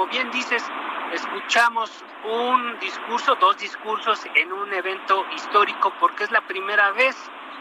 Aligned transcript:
Como 0.00 0.10
bien 0.10 0.30
dices, 0.30 0.64
escuchamos 1.12 1.90
un 2.24 2.78
discurso, 2.78 3.34
dos 3.34 3.58
discursos 3.58 4.18
en 4.34 4.50
un 4.50 4.72
evento 4.72 5.26
histórico 5.36 5.92
porque 6.00 6.24
es 6.24 6.30
la 6.30 6.40
primera 6.40 6.90
vez 6.92 7.14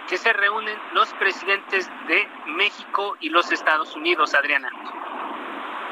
que 0.07 0.17
se 0.17 0.31
reúnen 0.31 0.79
los 0.93 1.13
presidentes 1.15 1.91
de 2.07 2.29
México 2.45 3.17
y 3.19 3.27
los 3.27 3.51
Estados 3.51 3.93
Unidos, 3.93 4.33
Adriana. 4.35 4.69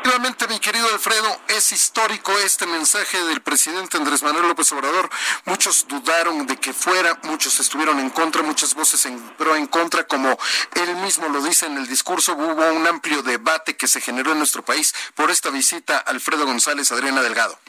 Efectivamente, 0.08 0.48
mi 0.48 0.60
querido 0.62 0.88
Alfredo, 0.94 1.42
es 1.50 1.74
histórico 1.74 2.32
este 2.40 2.66
mensaje 2.66 3.22
del 3.26 3.42
presidente 3.42 3.98
Andrés 3.98 4.24
Manuel 4.24 4.48
López 4.48 4.72
Obrador. 4.72 5.10
Muchos 5.44 5.86
dudaron 5.86 6.48
de 6.48 6.56
que 6.56 6.72
fuera, 6.72 7.20
muchos 7.24 7.60
estuvieron 7.60 8.00
en 8.00 8.10
contra, 8.12 8.42
muchas 8.42 8.74
voces 8.74 9.06
en 9.06 9.20
pro 9.32 9.58
en 9.58 9.68
contra, 9.68 10.08
como 10.08 10.40
él 10.76 10.96
mismo 11.04 11.28
lo 11.28 11.42
dice 11.42 11.66
en 11.66 11.76
el 11.76 11.88
discurso. 11.88 12.36
Hubo 12.36 12.72
un 12.72 12.88
amplio 12.88 13.22
debate 13.22 13.76
que 13.76 13.86
se 13.86 14.00
generó 14.00 14.32
en 14.32 14.38
nuestro 14.38 14.64
país 14.64 14.96
por 15.14 15.30
esta 15.30 15.50
visita 15.50 15.98
Alfredo 15.98 16.46
González, 16.46 16.90
Adriana 16.94 17.22
Delgado. 17.22 17.60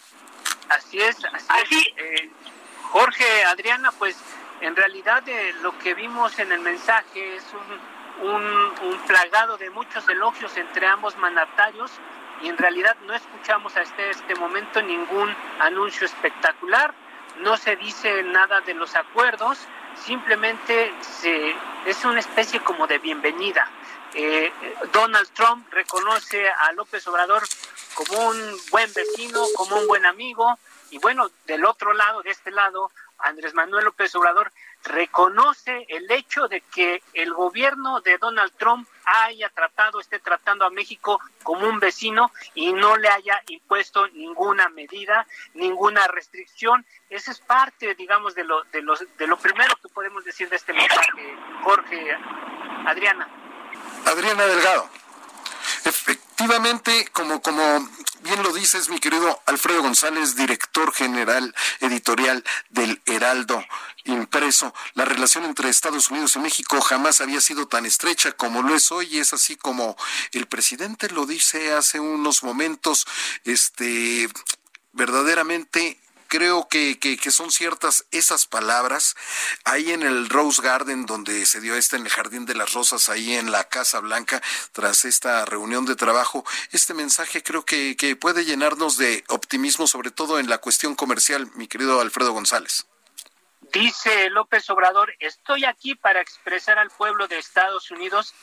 Así 0.68 1.00
es, 1.00 1.16
así, 1.16 1.44
Así. 1.48 1.94
es. 1.96 2.20
Eh, 2.20 2.30
Jorge, 2.92 3.44
Adriana, 3.46 3.90
pues 3.98 4.14
en 4.60 4.76
realidad 4.76 5.28
eh, 5.28 5.54
lo 5.60 5.76
que 5.80 5.92
vimos 5.92 6.38
en 6.38 6.52
el 6.52 6.60
mensaje 6.60 7.34
es 7.34 7.42
un, 8.22 8.28
un, 8.28 8.44
un 8.80 8.98
plagado 9.08 9.58
de 9.58 9.70
muchos 9.70 10.08
elogios 10.08 10.56
entre 10.56 10.86
ambos 10.86 11.16
mandatarios 11.16 11.90
y 12.42 12.48
en 12.48 12.56
realidad 12.56 12.96
no 13.06 13.14
escuchamos 13.14 13.76
hasta 13.76 14.02
este 14.04 14.34
momento 14.34 14.82
ningún 14.82 15.34
anuncio 15.60 16.06
espectacular, 16.06 16.94
no 17.40 17.56
se 17.56 17.76
dice 17.76 18.22
nada 18.22 18.60
de 18.60 18.74
los 18.74 18.94
acuerdos, 18.96 19.58
simplemente 19.96 20.92
se, 21.00 21.54
es 21.86 22.04
una 22.04 22.20
especie 22.20 22.60
como 22.60 22.86
de 22.86 22.98
bienvenida. 22.98 23.70
Eh, 24.14 24.52
Donald 24.92 25.28
Trump 25.30 25.70
reconoce 25.72 26.48
a 26.48 26.72
López 26.72 27.06
Obrador 27.06 27.42
como 27.94 28.28
un 28.28 28.56
buen 28.70 28.92
vecino, 28.92 29.44
como 29.56 29.76
un 29.76 29.86
buen 29.86 30.06
amigo, 30.06 30.58
y 30.90 30.98
bueno, 30.98 31.30
del 31.46 31.64
otro 31.64 31.92
lado, 31.92 32.22
de 32.22 32.30
este 32.30 32.50
lado, 32.50 32.90
Andrés 33.18 33.52
Manuel 33.54 33.84
López 33.84 34.14
Obrador 34.14 34.52
reconoce 34.84 35.84
el 35.88 36.10
hecho 36.10 36.48
de 36.48 36.60
que 36.60 37.02
el 37.12 37.34
gobierno 37.34 38.00
de 38.00 38.16
Donald 38.18 38.52
Trump 38.56 38.88
haya 39.08 39.48
tratado, 39.48 40.00
esté 40.00 40.18
tratando 40.18 40.64
a 40.64 40.70
México 40.70 41.20
como 41.42 41.66
un 41.66 41.80
vecino 41.80 42.30
y 42.54 42.72
no 42.72 42.96
le 42.96 43.08
haya 43.08 43.42
impuesto 43.48 44.06
ninguna 44.08 44.68
medida, 44.68 45.26
ninguna 45.54 46.06
restricción. 46.08 46.84
Esa 47.08 47.32
es 47.32 47.40
parte, 47.40 47.94
digamos, 47.94 48.34
de 48.34 48.44
lo, 48.44 48.62
de 48.64 48.82
los, 48.82 49.04
de 49.16 49.26
lo 49.26 49.38
primero 49.38 49.74
que 49.76 49.88
podemos 49.88 50.24
decir 50.24 50.48
de 50.48 50.56
este 50.56 50.72
mensaje, 50.72 51.36
Jorge, 51.62 52.16
Adriana. 52.86 53.28
Adriana 54.04 54.44
Delgado. 54.44 54.88
Efectivamente, 55.84 57.08
como, 57.12 57.40
como 57.40 57.88
bien 58.20 58.42
lo 58.42 58.52
dices, 58.52 58.88
mi 58.88 58.98
querido 58.98 59.40
Alfredo 59.46 59.82
González, 59.82 60.36
director 60.36 60.92
general 60.92 61.54
editorial 61.80 62.44
del 62.70 63.00
Heraldo 63.06 63.64
impreso, 64.08 64.74
la 64.94 65.04
relación 65.04 65.44
entre 65.44 65.68
Estados 65.68 66.10
Unidos 66.10 66.36
y 66.36 66.40
México 66.40 66.80
jamás 66.80 67.20
había 67.20 67.40
sido 67.40 67.68
tan 67.68 67.86
estrecha 67.86 68.32
como 68.32 68.62
lo 68.62 68.74
es 68.74 68.90
hoy, 68.90 69.08
y 69.10 69.18
es 69.18 69.32
así 69.32 69.56
como 69.56 69.96
el 70.32 70.46
presidente 70.46 71.08
lo 71.10 71.26
dice 71.26 71.72
hace 71.72 72.00
unos 72.00 72.42
momentos, 72.42 73.06
este 73.44 74.28
verdaderamente 74.92 75.98
creo 76.28 76.68
que, 76.68 76.98
que, 76.98 77.16
que, 77.16 77.30
son 77.30 77.50
ciertas 77.50 78.04
esas 78.10 78.46
palabras. 78.46 79.16
Ahí 79.64 79.92
en 79.92 80.02
el 80.02 80.28
Rose 80.28 80.62
Garden, 80.62 81.06
donde 81.06 81.44
se 81.46 81.60
dio 81.60 81.74
esta 81.74 81.96
en 81.96 82.04
el 82.04 82.10
Jardín 82.10 82.46
de 82.46 82.54
las 82.54 82.74
Rosas, 82.74 83.08
ahí 83.08 83.34
en 83.34 83.50
la 83.50 83.64
Casa 83.64 83.98
Blanca, 84.00 84.40
tras 84.72 85.04
esta 85.04 85.44
reunión 85.44 85.86
de 85.86 85.96
trabajo, 85.96 86.44
este 86.70 86.94
mensaje 86.94 87.42
creo 87.42 87.64
que, 87.64 87.96
que 87.96 88.14
puede 88.14 88.44
llenarnos 88.44 88.96
de 88.98 89.24
optimismo, 89.28 89.86
sobre 89.86 90.10
todo 90.10 90.38
en 90.38 90.48
la 90.48 90.58
cuestión 90.58 90.94
comercial, 90.94 91.50
mi 91.54 91.66
querido 91.66 92.00
Alfredo 92.00 92.32
González. 92.32 92.86
Dice 93.72 94.30
López 94.30 94.68
Obrador, 94.70 95.14
estoy 95.18 95.66
aquí 95.66 95.94
para 95.94 96.20
expresar 96.22 96.78
al 96.78 96.90
pueblo 96.90 97.28
de 97.28 97.38
Estados 97.38 97.90
Unidos 97.90 98.34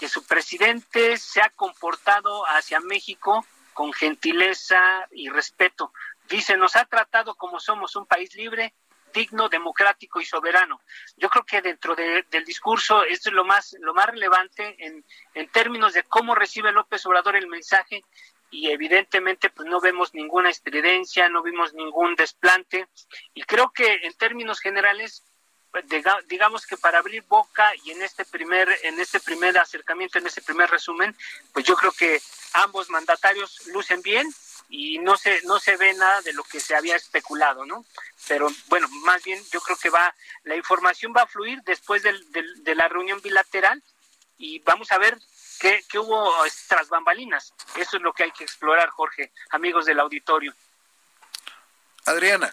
que 0.00 0.08
su 0.08 0.26
presidente 0.26 1.16
se 1.18 1.40
ha 1.40 1.50
comportado 1.50 2.44
hacia 2.46 2.80
México 2.80 3.46
con 3.74 3.92
gentileza 3.92 5.06
y 5.12 5.28
respeto. 5.28 5.92
Dice, 6.28 6.56
nos 6.56 6.74
ha 6.74 6.84
tratado 6.86 7.36
como 7.36 7.60
somos 7.60 7.94
un 7.94 8.06
país 8.06 8.34
libre, 8.34 8.74
digno, 9.12 9.48
democrático 9.48 10.20
y 10.20 10.24
soberano. 10.24 10.80
Yo 11.16 11.28
creo 11.28 11.44
que 11.44 11.62
dentro 11.62 11.94
de, 11.94 12.24
del 12.30 12.44
discurso 12.44 13.04
esto 13.04 13.28
es 13.28 13.34
lo 13.34 13.44
más, 13.44 13.76
lo 13.80 13.94
más 13.94 14.06
relevante 14.06 14.74
en, 14.84 15.04
en 15.34 15.48
términos 15.50 15.92
de 15.92 16.02
cómo 16.02 16.34
recibe 16.34 16.72
López 16.72 17.06
Obrador 17.06 17.36
el 17.36 17.46
mensaje 17.46 18.02
y 18.52 18.70
evidentemente 18.70 19.48
pues 19.50 19.68
no 19.68 19.80
vemos 19.80 20.14
ninguna 20.14 20.50
estridencia, 20.50 21.28
no 21.30 21.42
vimos 21.42 21.72
ningún 21.72 22.14
desplante. 22.14 22.86
Y 23.34 23.42
creo 23.42 23.72
que 23.72 24.00
en 24.02 24.12
términos 24.14 24.60
generales 24.60 25.24
pues, 25.72 25.84
digamos 26.28 26.66
que 26.66 26.76
para 26.76 26.98
abrir 26.98 27.22
boca 27.22 27.72
y 27.82 27.92
en 27.92 28.02
este 28.02 28.26
primer 28.26 28.68
en 28.82 29.00
este 29.00 29.20
primer 29.20 29.56
acercamiento 29.56 30.18
en 30.18 30.26
este 30.26 30.42
primer 30.42 30.68
resumen 30.70 31.16
pues 31.54 31.64
yo 31.64 31.74
creo 31.76 31.92
que 31.92 32.20
ambos 32.52 32.90
mandatarios 32.90 33.66
lucen 33.68 34.02
bien 34.02 34.28
y 34.68 34.98
no 34.98 35.16
se 35.16 35.40
no 35.44 35.58
se 35.58 35.78
ve 35.78 35.94
nada 35.94 36.20
de 36.20 36.34
lo 36.34 36.44
que 36.44 36.60
se 36.60 36.74
había 36.74 36.94
especulado 36.94 37.64
no 37.64 37.86
pero 38.28 38.50
bueno 38.66 38.86
más 39.04 39.24
bien 39.24 39.42
yo 39.50 39.62
creo 39.62 39.78
que 39.78 39.88
va 39.88 40.14
la 40.44 40.56
información 40.56 41.14
va 41.16 41.22
a 41.22 41.26
fluir 41.26 41.62
después 41.62 42.02
del, 42.02 42.30
del, 42.32 42.62
de 42.62 42.74
la 42.74 42.88
reunión 42.88 43.22
bilateral 43.22 43.82
y 44.36 44.58
vamos 44.58 44.92
a 44.92 44.98
ver 44.98 45.16
qué, 45.62 45.80
qué 45.88 45.98
hubo 45.98 46.28
tras 46.68 46.88
bambalinas. 46.88 47.54
Eso 47.76 47.96
es 47.96 48.02
lo 48.02 48.12
que 48.12 48.24
hay 48.24 48.32
que 48.32 48.44
explorar 48.44 48.88
Jorge 48.90 49.30
amigos 49.50 49.86
del 49.86 50.00
auditorio. 50.00 50.52
Adriana. 52.04 52.52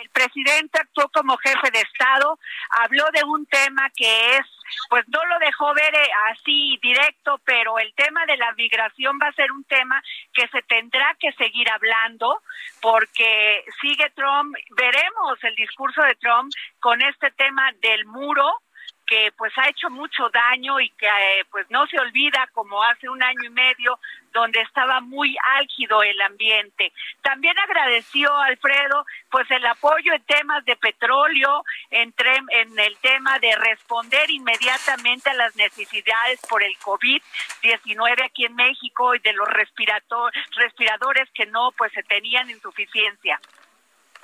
El 0.00 0.10
presidente 0.10 0.78
actuó 0.78 1.08
como 1.10 1.36
jefe 1.38 1.70
de 1.70 1.80
Estado, 1.80 2.38
habló 2.70 3.04
de 3.12 3.24
un 3.24 3.46
tema 3.46 3.88
que 3.94 4.36
es, 4.36 4.46
pues 4.90 5.04
no 5.08 5.24
lo 5.24 5.38
dejó 5.38 5.72
ver 5.74 5.94
eh, 5.94 6.10
así 6.32 6.78
directo, 6.82 7.40
pero 7.44 7.78
el 7.78 7.92
tema 7.94 8.24
de 8.26 8.36
la 8.36 8.52
migración 8.52 9.18
va 9.22 9.28
a 9.28 9.32
ser 9.32 9.52
un 9.52 9.64
tema 9.64 10.02
que 10.32 10.48
se 10.48 10.62
tendrá 10.62 11.14
que 11.18 11.32
seguir 11.32 11.70
hablando 11.70 12.42
porque 12.80 13.64
sigue 13.80 14.10
Trump, 14.10 14.54
veremos 14.70 15.42
el 15.42 15.54
discurso 15.54 16.02
de 16.02 16.14
Trump 16.16 16.52
con 16.80 17.00
este 17.02 17.30
tema 17.32 17.70
del 17.80 18.04
muro 18.06 18.62
que 19.06 19.32
pues 19.36 19.52
ha 19.56 19.68
hecho 19.68 19.88
mucho 19.90 20.28
daño 20.30 20.80
y 20.80 20.90
que 20.90 21.06
eh, 21.06 21.44
pues 21.50 21.66
no 21.70 21.86
se 21.86 21.98
olvida 21.98 22.48
como 22.52 22.82
hace 22.82 23.08
un 23.08 23.22
año 23.22 23.44
y 23.44 23.50
medio 23.50 23.98
donde 24.32 24.60
estaba 24.60 25.00
muy 25.00 25.36
álgido 25.56 26.02
el 26.02 26.20
ambiente. 26.20 26.92
También 27.22 27.58
agradeció 27.58 28.34
Alfredo 28.36 29.06
pues 29.30 29.50
el 29.50 29.64
apoyo 29.64 30.12
en 30.12 30.22
temas 30.24 30.64
de 30.64 30.76
petróleo, 30.76 31.64
entre, 31.90 32.36
en 32.50 32.78
el 32.78 32.96
tema 32.98 33.38
de 33.38 33.54
responder 33.56 34.28
inmediatamente 34.30 35.30
a 35.30 35.34
las 35.34 35.56
necesidades 35.56 36.40
por 36.48 36.62
el 36.62 36.76
COVID-19 36.78 38.24
aquí 38.24 38.44
en 38.44 38.54
México 38.56 39.14
y 39.14 39.20
de 39.20 39.32
los 39.32 39.48
respiradores 39.48 41.30
que 41.32 41.46
no 41.46 41.72
pues 41.72 41.92
se 41.92 42.02
tenían 42.02 42.50
insuficiencia. 42.50 43.40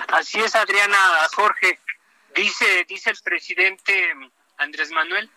Así 0.08 0.40
es, 0.40 0.54
Adriana 0.54 0.98
Jorge. 1.34 1.78
Dice 2.34 2.84
dice 2.88 3.10
el 3.10 3.18
presidente 3.22 4.14
Andrés 4.62 4.90
Manuel, 4.90 5.30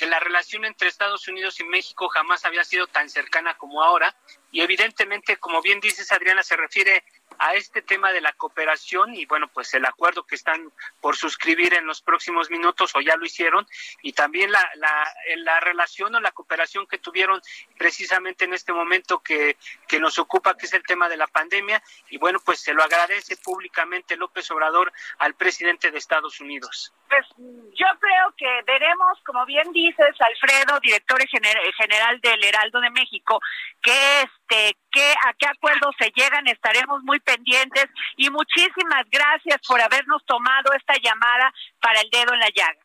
que 0.00 0.06
la 0.06 0.18
relación 0.18 0.64
entre 0.64 0.88
Estados 0.88 1.28
Unidos 1.28 1.60
y 1.60 1.64
México 1.64 2.08
jamás 2.08 2.46
había 2.46 2.64
sido 2.64 2.86
tan 2.86 3.10
cercana 3.10 3.58
como 3.58 3.82
ahora. 3.82 4.16
Y 4.50 4.62
evidentemente, 4.62 5.36
como 5.36 5.60
bien 5.60 5.78
dices, 5.78 6.10
Adriana, 6.10 6.42
se 6.42 6.56
refiere 6.56 7.04
a 7.38 7.54
este 7.54 7.82
tema 7.82 8.10
de 8.10 8.20
la 8.20 8.32
cooperación 8.32 9.14
y 9.14 9.26
bueno, 9.26 9.48
pues 9.48 9.72
el 9.74 9.84
acuerdo 9.84 10.24
que 10.24 10.34
están 10.34 10.72
por 11.00 11.16
suscribir 11.16 11.74
en 11.74 11.86
los 11.86 12.00
próximos 12.02 12.50
minutos 12.50 12.92
o 12.94 13.00
ya 13.00 13.16
lo 13.16 13.24
hicieron 13.24 13.66
y 14.02 14.12
también 14.12 14.52
la, 14.52 14.66
la, 14.76 15.14
la 15.36 15.60
relación 15.60 16.14
o 16.14 16.20
la 16.20 16.32
cooperación 16.32 16.86
que 16.86 16.98
tuvieron 16.98 17.40
precisamente 17.78 18.44
en 18.44 18.54
este 18.54 18.72
momento 18.72 19.20
que, 19.20 19.56
que 19.86 20.00
nos 20.00 20.18
ocupa, 20.18 20.56
que 20.56 20.66
es 20.66 20.72
el 20.74 20.82
tema 20.82 21.08
de 21.08 21.16
la 21.16 21.26
pandemia 21.26 21.82
y 22.10 22.18
bueno, 22.18 22.40
pues 22.44 22.60
se 22.60 22.74
lo 22.74 22.82
agradece 22.82 23.36
públicamente 23.36 24.16
López 24.16 24.50
Obrador 24.50 24.92
al 25.18 25.34
presidente 25.34 25.90
de 25.90 25.98
Estados 25.98 26.40
Unidos. 26.40 26.92
Pues 27.10 27.26
yo 27.36 27.86
creo 27.98 28.34
que 28.36 28.62
veremos, 28.66 29.18
como 29.26 29.44
bien 29.44 29.72
dices, 29.72 30.14
Alfredo, 30.20 30.78
director 30.78 31.20
general 31.26 32.20
del 32.20 32.44
Heraldo 32.44 32.80
de 32.80 32.90
México, 32.90 33.40
que 33.82 34.22
este, 34.22 34.78
que 34.92 35.12
a 35.26 35.32
qué 35.36 35.46
acuerdos 35.46 35.92
se 35.98 36.12
llegan, 36.14 36.46
estaremos 36.46 37.02
muy 37.02 37.18
pendientes 37.18 37.86
y 38.16 38.30
muchísimas 38.30 39.04
gracias 39.10 39.60
por 39.66 39.80
habernos 39.80 40.24
tomado 40.24 40.72
esta 40.72 40.94
llamada 41.02 41.52
para 41.80 42.00
el 42.00 42.10
dedo 42.10 42.32
en 42.32 42.40
la 42.40 42.50
llaga. 42.54 42.78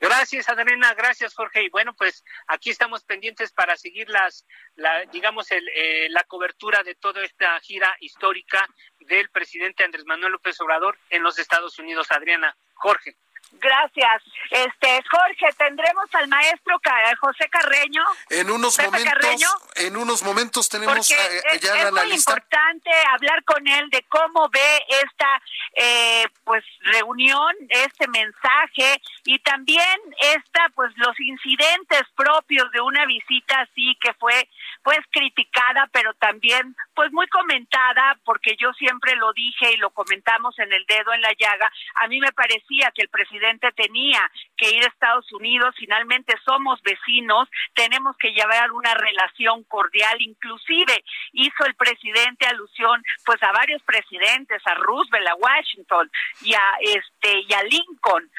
Gracias, 0.00 0.48
Adriana, 0.48 0.92
gracias, 0.94 1.34
Jorge. 1.34 1.62
Y 1.62 1.68
bueno, 1.70 1.94
pues 1.94 2.24
aquí 2.48 2.70
estamos 2.70 3.04
pendientes 3.04 3.52
para 3.52 3.76
seguir 3.76 4.10
las, 4.10 4.44
la, 4.74 5.04
digamos, 5.06 5.50
el, 5.52 5.66
eh, 5.68 6.08
la 6.10 6.24
cobertura 6.24 6.82
de 6.82 6.96
toda 6.96 7.24
esta 7.24 7.58
gira 7.60 7.96
histórica 8.00 8.68
del 9.00 9.30
presidente 9.30 9.84
Andrés 9.84 10.04
Manuel 10.04 10.32
López 10.32 10.60
Obrador 10.60 10.98
en 11.10 11.22
los 11.22 11.38
Estados 11.38 11.78
Unidos. 11.78 12.10
Adriana, 12.10 12.56
Jorge. 12.74 13.16
Gracias. 13.52 14.22
Este 14.50 15.02
Jorge, 15.10 15.48
tendremos 15.56 16.06
al 16.14 16.28
maestro 16.28 16.78
José 17.20 17.48
Carreño. 17.48 18.02
En 18.30 18.50
unos 18.50 18.78
momentos, 18.78 19.56
en 19.74 19.96
unos 19.96 20.22
momentos 20.22 20.68
tenemos 20.68 21.10
eh, 21.10 21.42
es, 21.52 21.60
ya 21.60 21.74
es 21.74 21.92
muy 21.92 22.12
importante 22.12 22.90
hablar 23.12 23.42
con 23.44 23.66
él 23.66 23.88
de 23.90 24.02
cómo 24.08 24.48
ve 24.48 24.84
esta 25.02 25.42
eh, 25.74 26.26
pues 26.44 26.64
reunión, 26.80 27.54
este 27.68 28.08
mensaje 28.08 29.00
y 29.24 29.38
también 29.40 30.00
esta 30.18 30.68
pues 30.74 30.92
los 30.96 31.18
incidentes 31.20 32.02
propios 32.14 32.70
de 32.72 32.80
una 32.80 33.04
visita 33.06 33.60
así 33.60 33.96
que 34.00 34.12
fue 34.14 34.48
pues 34.82 34.98
criticada, 35.10 35.88
pero 35.92 36.14
también 36.14 36.76
pues 36.94 37.12
muy 37.12 37.26
comentada, 37.26 38.16
porque 38.24 38.56
yo 38.56 38.72
siempre 38.74 39.16
lo 39.16 39.32
dije 39.32 39.72
y 39.72 39.76
lo 39.78 39.90
comentamos 39.90 40.58
en 40.58 40.72
el 40.72 40.84
dedo 40.86 41.12
en 41.12 41.20
la 41.20 41.32
llaga, 41.38 41.70
a 41.96 42.06
mí 42.06 42.20
me 42.20 42.32
parecía 42.32 42.92
que 42.94 43.02
el 43.02 43.08
presidente 43.08 43.35
tenía 43.72 44.20
que 44.56 44.70
ir 44.70 44.84
a 44.84 44.88
Estados 44.88 45.30
Unidos, 45.32 45.74
finalmente 45.78 46.34
somos 46.44 46.80
vecinos, 46.82 47.48
tenemos 47.74 48.16
que 48.16 48.32
llevar 48.32 48.72
una 48.72 48.94
relación 48.94 49.64
cordial, 49.64 50.16
inclusive 50.20 51.04
hizo 51.32 51.64
el 51.66 51.74
presidente 51.74 52.46
alusión 52.46 53.02
pues 53.24 53.42
a 53.42 53.52
varios 53.52 53.82
presidentes, 53.82 54.62
a 54.66 54.74
Roosevelt, 54.74 55.28
a 55.28 55.34
Washington 55.34 56.10
y 56.42 56.54
a 56.54 56.72
este 56.80 57.40
y 57.40 57.52
a 57.52 57.62
Lincoln 57.64 58.30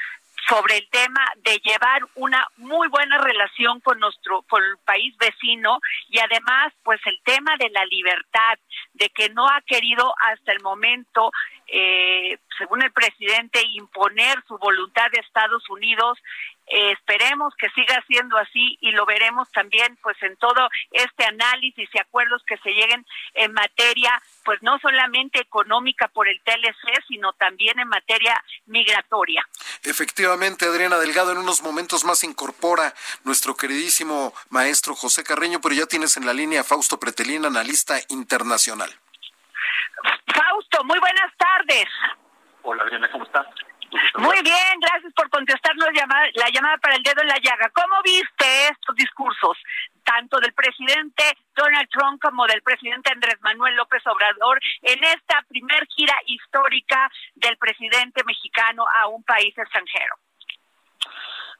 sobre 0.48 0.78
el 0.78 0.88
tema 0.88 1.24
de 1.44 1.58
llevar 1.58 2.02
una 2.14 2.46
muy 2.56 2.88
buena 2.88 3.18
relación 3.18 3.80
con 3.80 3.98
nuestro 4.00 4.42
con 4.42 4.62
el 4.64 4.78
país 4.78 5.14
vecino 5.18 5.78
y 6.08 6.18
además 6.18 6.72
pues 6.82 7.00
el 7.06 7.18
tema 7.22 7.56
de 7.58 7.68
la 7.70 7.84
libertad 7.86 8.58
de 8.94 9.10
que 9.10 9.28
no 9.30 9.46
ha 9.46 9.60
querido 9.66 10.14
hasta 10.18 10.52
el 10.52 10.60
momento 10.62 11.30
eh, 11.66 12.38
según 12.56 12.82
el 12.82 12.92
presidente 12.92 13.60
imponer 13.72 14.42
su 14.46 14.56
voluntad 14.58 15.10
de 15.12 15.20
Estados 15.20 15.68
Unidos 15.68 16.18
eh, 16.70 16.92
esperemos 16.92 17.54
que 17.56 17.68
siga 17.70 18.02
siendo 18.06 18.36
así 18.36 18.76
y 18.80 18.92
lo 18.92 19.06
veremos 19.06 19.50
también 19.52 19.98
pues 20.02 20.16
en 20.22 20.36
todo 20.36 20.68
este 20.92 21.24
análisis 21.24 21.88
y 21.92 21.98
acuerdos 21.98 22.42
que 22.46 22.56
se 22.58 22.70
lleguen 22.70 23.04
en 23.34 23.52
materia 23.52 24.20
pues 24.44 24.62
no 24.62 24.78
solamente 24.78 25.40
económica 25.40 26.08
por 26.08 26.28
el 26.28 26.40
TLC 26.42 27.04
sino 27.06 27.32
también 27.34 27.78
en 27.78 27.88
materia 27.88 28.42
migratoria. 28.66 29.46
Efectivamente, 29.82 30.66
Adriana 30.66 30.98
Delgado 30.98 31.32
en 31.32 31.38
unos 31.38 31.62
momentos 31.62 32.04
más 32.04 32.24
incorpora 32.24 32.94
nuestro 33.24 33.56
queridísimo 33.56 34.34
maestro 34.50 34.94
José 34.94 35.24
Carreño, 35.24 35.60
pero 35.60 35.74
ya 35.74 35.86
tienes 35.86 36.16
en 36.16 36.26
la 36.26 36.32
línea 36.32 36.60
a 36.60 36.64
Fausto 36.64 36.98
Pretelín, 36.98 37.44
analista 37.44 37.98
internacional. 38.08 38.90
Fausto, 40.34 40.84
muy 40.84 40.98
buenas 40.98 41.32
tardes. 41.36 41.86
Hola 42.62 42.82
Adriana, 42.82 43.10
¿cómo 43.10 43.24
estás? 43.24 43.46
Muy 44.18 44.42
bien, 44.42 44.80
gracias 44.80 45.12
por 45.14 45.30
contestarnos 45.30 45.88
la 46.34 46.50
llamada 46.50 46.76
para 46.78 46.96
el 46.96 47.02
dedo 47.02 47.22
en 47.22 47.28
la 47.28 47.38
llaga. 47.38 47.70
¿Cómo 47.74 48.02
viste 48.02 48.68
estos 48.68 48.94
discursos, 48.96 49.56
tanto 50.04 50.38
del 50.40 50.52
presidente 50.52 51.24
Donald 51.56 51.88
Trump 51.90 52.20
como 52.20 52.46
del 52.46 52.62
presidente 52.62 53.12
Andrés 53.12 53.40
Manuel 53.40 53.76
López 53.76 54.02
Obrador, 54.06 54.60
en 54.82 55.02
esta 55.04 55.42
primer 55.48 55.86
gira 55.88 56.14
histórica 56.26 57.10
del 57.34 57.56
presidente 57.56 58.22
mexicano 58.24 58.84
a 59.00 59.08
un 59.08 59.22
país 59.22 59.56
extranjero? 59.56 60.16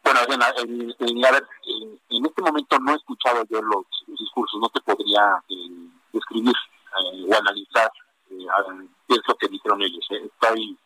Bueno, 0.02 0.20
en, 0.28 0.94
en, 1.00 2.26
este 2.26 2.42
momento 2.42 2.78
no 2.78 2.92
he 2.92 2.96
escuchado 2.96 3.44
yo 3.50 3.60
los, 3.62 3.84
discursos, 4.06 4.60
no 4.60 4.68
te 4.68 4.80
podría 4.80 5.42
eh, 5.48 5.88
describir 6.12 6.54
eh, 6.54 7.26
o 7.28 7.38
analizar 7.38 7.90
eh, 8.30 8.46
que 9.38 9.48
dijeron 9.48 9.80
ellos. 9.82 10.06
Estoy 10.10 10.76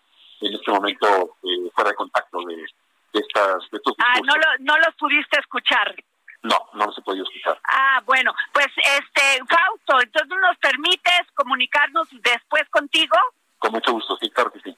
en 0.42 0.54
este 0.54 0.70
momento 0.70 1.36
eh, 1.42 1.70
fuera 1.74 1.90
de 1.90 1.96
contacto 1.96 2.38
de, 2.46 2.64
estas 3.12 3.70
de 3.70 3.78
estos 3.78 3.94
Ah, 3.98 4.18
no, 4.24 4.34
lo, 4.36 4.46
no 4.60 4.78
los 4.78 4.94
pudiste 4.96 5.38
escuchar. 5.38 5.94
No, 6.42 6.58
no 6.74 6.92
se 6.92 7.02
podido 7.02 7.24
escuchar. 7.24 7.60
Ah, 7.64 8.02
bueno, 8.04 8.34
pues 8.52 8.66
este, 8.76 9.40
Fausto, 9.48 10.00
entonces 10.00 10.38
nos 10.40 10.58
permites 10.58 11.22
comunicarnos 11.34 12.08
después 12.10 12.68
contigo? 12.70 13.16
Con 13.58 13.72
mucho 13.72 13.92
gusto, 13.92 14.16
sí, 14.16 14.28
claro 14.30 14.50
que 14.50 14.60
sí. 14.60 14.76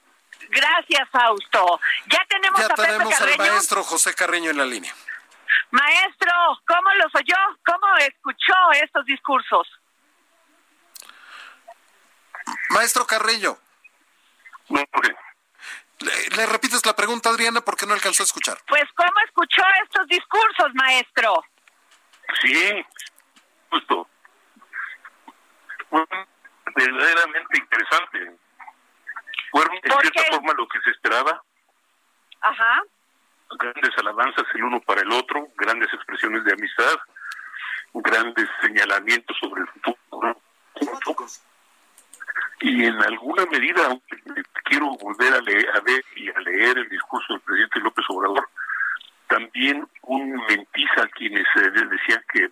Gracias, 0.50 1.09
Fausto. 1.11 1.80
Ya 2.06 2.23
tenemos 2.28 2.61
ya 2.61 2.68
tenemos 2.68 3.21
al 3.21 3.38
maestro 3.38 3.83
José 3.83 4.14
Carreño 4.14 4.50
en 4.50 4.59
la 4.59 4.66
línea. 4.66 4.92
Maestro, 5.71 6.33
¿cómo 6.66 6.90
los 7.02 7.14
oyó? 7.14 7.37
¿Cómo 7.64 7.87
escuchó 7.97 8.54
estos 8.83 9.04
discursos? 9.06 9.66
Maestro 12.71 13.06
Carreño. 13.06 13.56
Le, 16.37 16.47
repites 16.47 16.85
la 16.87 16.95
pregunta, 16.95 17.31
Adriana, 17.31 17.61
porque 17.61 17.87
no 17.87 17.95
alcanzó 17.95 18.23
a 18.23 18.26
escuchar. 18.26 18.59
Pues, 18.67 18.85
¿cómo 18.95 19.12
escuchó 19.26 19.62
estos 19.85 20.07
discursos, 20.09 20.75
maestro? 20.75 21.45
Sí, 22.43 22.85
justo. 23.71 24.09
Fueron 25.88 26.26
verdaderamente 26.75 27.59
interesante. 27.59 28.37
Fueron, 29.50 29.76
en 29.76 29.93
cierta 30.00 30.23
forma, 30.33 30.53
lo 30.55 30.67
que 30.69 30.81
se 30.81 30.91
esperaba. 30.91 31.43
Ajá. 32.41 32.83
Grandes 33.59 33.99
alabanzas 33.99 34.45
el 34.55 34.64
uno 34.64 34.81
para 34.81 35.03
el 35.03 35.12
otro, 35.12 35.49
grandes 35.57 35.93
expresiones 35.93 36.45
de 36.45 36.53
amistad, 36.53 36.99
grandes 37.93 38.49
señalamientos 38.61 39.37
sobre 39.41 39.62
el 39.62 39.69
futuro 39.69 39.95
y 42.61 42.84
en 42.84 43.02
alguna 43.02 43.44
medida 43.46 43.96
quiero 44.64 44.90
volver 45.00 45.34
a, 45.34 45.40
leer, 45.40 45.68
a 45.76 45.80
ver 45.80 46.04
y 46.16 46.30
a 46.30 46.40
leer 46.40 46.78
el 46.78 46.88
discurso 46.88 47.34
del 47.34 47.42
presidente 47.42 47.80
López 47.80 48.04
Obrador, 48.08 48.49
también 49.28 49.87
un 50.02 50.32
mentiza 50.49 51.02
a 51.02 51.08
quienes 51.08 51.46
eh, 51.56 51.70
decían 51.70 52.23
que 52.32 52.49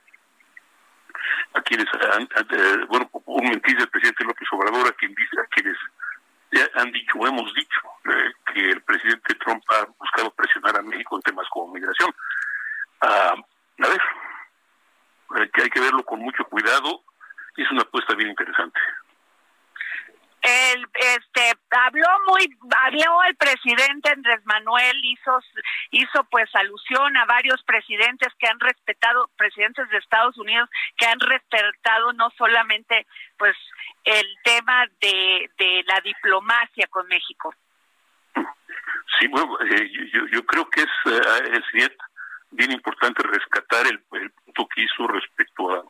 a 1.55 1.63
quienes 1.63 1.87
eh, 1.87 2.85
bueno 2.89 3.09
un 3.27 3.45
mentiza 3.45 3.79
del 3.79 3.89
presidente 3.89 4.25
López 4.25 4.49
Obrador 4.53 4.89
a 4.89 4.93
quien 4.93 5.15
dice 5.15 5.41
a 5.41 5.47
quienes 5.47 5.77
han 6.75 6.91
dicho 6.93 7.27
hemos 7.27 7.53
dicho 7.55 7.81
bien 18.17 18.31
interesante 18.31 18.81
el 20.43 20.87
este 20.95 21.53
habló 21.71 22.09
muy 22.27 22.49
habló 22.77 23.23
el 23.29 23.37
presidente 23.37 24.11
Andrés 24.11 24.41
Manuel 24.45 24.97
hizo 25.05 25.39
hizo 25.91 26.25
pues 26.25 26.51
alusión 26.55 27.17
a 27.17 27.25
varios 27.27 27.63
presidentes 27.63 28.29
que 28.39 28.49
han 28.49 28.59
respetado 28.59 29.31
presidentes 29.37 29.89
de 29.91 29.99
Estados 29.99 30.37
Unidos 30.37 30.69
que 30.97 31.07
han 31.07 31.21
respetado 31.21 32.13
no 32.15 32.31
solamente 32.53 33.07
pues 33.39 33.57
el 34.05 34.27
tema 34.45 34.87
de, 35.01 35.51
de 35.59 35.85
la 35.87 36.01
diplomacia 36.01 36.87
con 36.89 37.07
México 37.09 37.55
sí 38.35 39.27
bueno 39.29 39.59
eh, 39.61 39.91
yo, 40.13 40.27
yo 40.27 40.45
creo 40.45 40.69
que 40.69 40.83
es 40.83 41.13
eh, 41.13 41.51
es 41.53 41.73
bien, 41.73 41.93
bien 42.51 42.73
importante 42.73 43.23
rescatar 43.23 43.87
el, 43.87 44.03
el 44.21 44.31
punto 44.31 44.69
que 44.75 44.83
hizo 44.83 45.07
respecto 45.09 45.71
a 45.75 45.83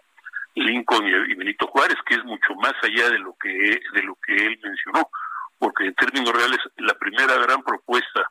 Lincoln 0.54 1.06
y 1.06 1.34
Benito 1.34 1.66
Juárez, 1.66 1.96
que 2.04 2.14
es 2.14 2.24
mucho 2.24 2.54
más 2.56 2.74
allá 2.82 3.08
de 3.08 3.18
lo 3.18 3.34
que 3.40 3.80
de 3.94 4.02
lo 4.02 4.14
que 4.16 4.34
él 4.34 4.60
mencionó, 4.62 5.08
porque 5.58 5.86
en 5.86 5.94
términos 5.94 6.30
reales 6.30 6.58
la 6.76 6.92
primera 6.94 7.34
gran 7.36 7.62
propuesta 7.62 8.30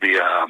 de 0.00 0.20
ah, 0.20 0.46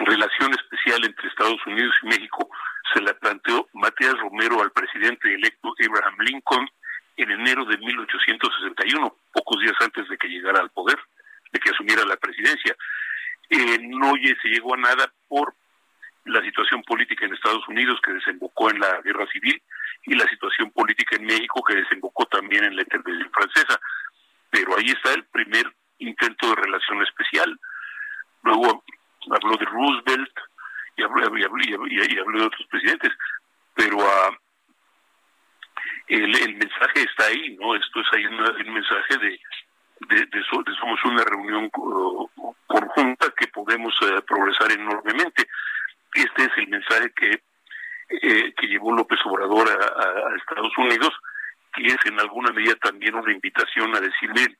relación 0.00 0.52
especial 0.52 1.02
entre 1.06 1.28
Estados 1.28 1.64
Unidos 1.66 1.94
y 2.02 2.08
México 2.08 2.50
se 2.92 3.00
la 3.00 3.14
planteó 3.14 3.68
Matías 3.72 4.18
Romero 4.18 4.62
al 4.62 4.70
presidente 4.72 5.32
electo 5.32 5.74
Abraham 5.78 6.16
Lincoln 6.20 6.68
en 7.16 7.30
enero 7.30 7.64
de 7.64 7.78
1861, 7.78 9.16
pocos 9.32 9.60
días 9.60 9.76
antes 9.80 10.08
de 10.08 10.18
que 10.18 10.28
llegara 10.28 10.60
al 10.60 10.70
poder, 10.70 10.98
de 11.52 11.60
que 11.60 11.70
asumiera 11.70 12.04
la 12.04 12.16
presidencia. 12.16 12.76
Eh, 13.50 13.78
no 13.82 14.14
se 14.14 14.48
llegó 14.48 14.74
a 14.74 14.78
nada 14.78 15.12
por 15.28 15.54
la 16.24 16.42
situación 16.42 16.82
política 16.82 17.24
en 17.24 17.34
Estados 17.34 17.66
Unidos 17.68 18.00
que 18.04 18.12
desembocó 18.12 18.70
en 18.70 18.80
la 18.80 19.00
guerra 19.02 19.26
civil 19.26 19.60
y 20.06 20.14
la 20.14 20.26
situación 20.28 20.70
política 20.70 21.16
en 21.16 21.26
México 21.26 21.62
que 21.62 21.76
desembocó 21.76 22.26
también 22.54 22.64
en 22.64 22.76
la 22.76 22.82
intervención 22.82 23.30
francesa. 23.32 23.80
Pero 24.50 24.76
ahí 24.76 24.86
está 24.86 25.12
el 25.14 25.24
primer 25.24 25.64
intento 25.98 26.48
de 26.50 26.62
relación 26.62 27.02
especial. 27.02 27.58
Luego 28.42 28.84
habló 29.30 29.56
de 29.56 29.64
Roosevelt 29.66 30.32
y 30.96 31.02
habló, 31.02 31.38
y 31.38 32.18
habló, 32.18 32.38
de 32.38 32.46
otros 32.46 32.66
presidentes, 32.68 33.10
pero 33.74 33.96
uh, 33.96 34.36
el, 36.06 36.36
el, 36.42 36.54
mensaje 36.54 37.02
está 37.02 37.26
ahí, 37.26 37.56
¿no? 37.56 37.74
Esto 37.74 38.00
es 38.00 38.06
ahí 38.12 38.26
un 38.26 38.74
mensaje 38.74 39.18
de, 39.18 39.40
de, 40.08 40.26
de, 40.26 40.44
somos 40.44 41.04
una 41.04 41.24
reunión 41.24 41.68
conjunta 41.70 43.32
que 43.36 43.48
podemos 43.48 43.92
uh, 44.02 44.22
progresar 44.24 44.70
enormemente. 44.70 45.48
Este 46.14 46.44
es 46.44 46.50
el 46.58 46.68
mensaje 46.68 47.12
que, 47.16 47.42
eh, 48.10 48.54
que 48.56 48.66
llevó 48.66 48.92
López 48.92 49.18
Obrador 49.24 49.68
a, 49.68 50.36
Estados 50.36 50.76
Unidos, 50.78 51.10
que 51.74 51.86
es 51.86 51.96
en 52.04 52.20
alguna 52.20 52.52
medida 52.52 52.74
también 52.76 53.14
una 53.14 53.32
invitación 53.32 53.94
a 53.94 54.00
decirle 54.00 54.56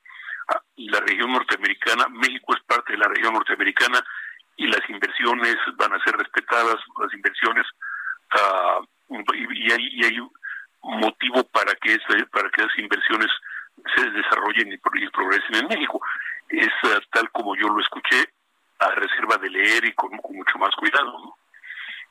a 0.49 0.61
la 0.77 1.01
región 1.01 1.33
norteamericana, 1.33 2.07
México 2.11 2.55
es 2.55 2.63
parte 2.65 2.93
de 2.93 2.99
la 2.99 3.09
región 3.09 3.35
norteamericana 3.35 4.05
y 4.57 4.67
las 4.67 4.89
inversiones 4.89 5.57
van 5.77 5.93
a 5.95 6.03
ser 6.05 6.17
respetadas, 6.17 6.77
las 7.01 7.15
inversiones, 7.15 7.67
uh, 8.35 8.85
y, 9.35 9.73
hay, 9.73 9.89
y 9.93 10.05
hay 10.05 10.19
motivo 10.83 11.45
para 11.45 11.75
que, 11.77 11.99
para 12.31 12.51
que 12.51 12.63
esas 12.63 12.79
inversiones 12.79 13.31
se 13.97 14.11
desarrollen 14.11 14.73
y, 14.73 14.79
progresen 14.79 15.57
en 15.57 15.69
México. 15.69 16.01
Es 16.49 16.73
uh, 16.85 17.01
tal 17.11 17.31
como 17.31 17.57
yo 17.57 17.69
lo 17.69 17.81
escuché, 17.81 18.29
a 18.81 18.91
reserva 18.91 19.37
de 19.39 19.51
leer 19.51 19.85
y 19.85 19.93
con, 19.93 20.17
con 20.19 20.37
mucho 20.37 20.59
más 20.59 20.75
cuidado. 20.77 21.19
¿no? 21.19 21.37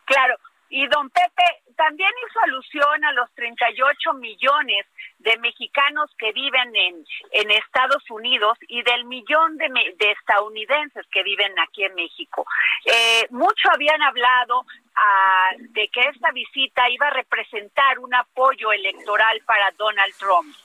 Claro, 0.06 0.36
y 0.74 0.88
don 0.88 1.08
Pepe 1.12 1.44
también 1.78 2.10
hizo 2.28 2.40
alusión 2.42 3.06
a 3.06 3.12
los 3.12 3.32
38 3.36 4.14
millones 4.16 4.88
de 5.20 5.38
mexicanos 5.38 6.10
que 6.18 6.32
viven 6.32 6.75
en, 6.75 7.06
en 7.32 7.51
Estados 7.51 8.04
Unidos 8.10 8.58
y 8.68 8.82
del 8.82 9.06
millón 9.06 9.56
de, 9.58 9.68
de 9.70 10.12
estadounidenses 10.12 11.06
que 11.12 11.22
viven 11.22 11.54
aquí 11.60 11.84
en 11.84 11.94
México. 11.94 12.48
Eh, 12.86 13.28
mucho 13.30 13.70
habían 13.72 14.01
hablado 14.01 14.66
ah, 14.96 15.50
de 15.60 15.90
que 15.90 16.01
esta 16.01 16.32
visita 16.32 16.90
iba 16.90 17.06
a 17.06 17.14
representar 17.22 18.00
un 18.00 18.16
apoyo 18.16 18.62
electoral 18.74 19.42
para 19.46 19.72
Donald 19.72 20.13
Trump. 20.18 20.56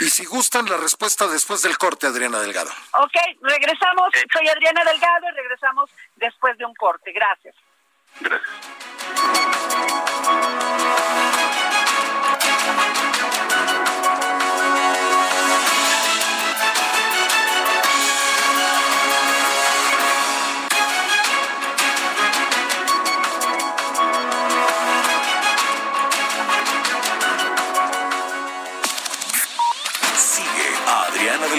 Y 0.00 0.08
si 0.08 0.24
gustan 0.24 0.68
la 0.68 0.76
respuesta 0.76 1.26
después 1.28 1.62
del 1.62 1.76
corte, 1.78 2.06
Adriana 2.06 2.40
Delgado. 2.40 2.70
Ok, 2.92 3.14
regresamos. 3.42 4.10
Soy 4.32 4.48
Adriana 4.48 4.82
Delgado 4.84 5.28
y 5.28 5.36
regresamos 5.36 5.90
después 6.16 6.56
de 6.58 6.64
un 6.64 6.74
corte. 6.74 7.12
Gracias. 7.12 7.54
Gracias. 8.20 9.61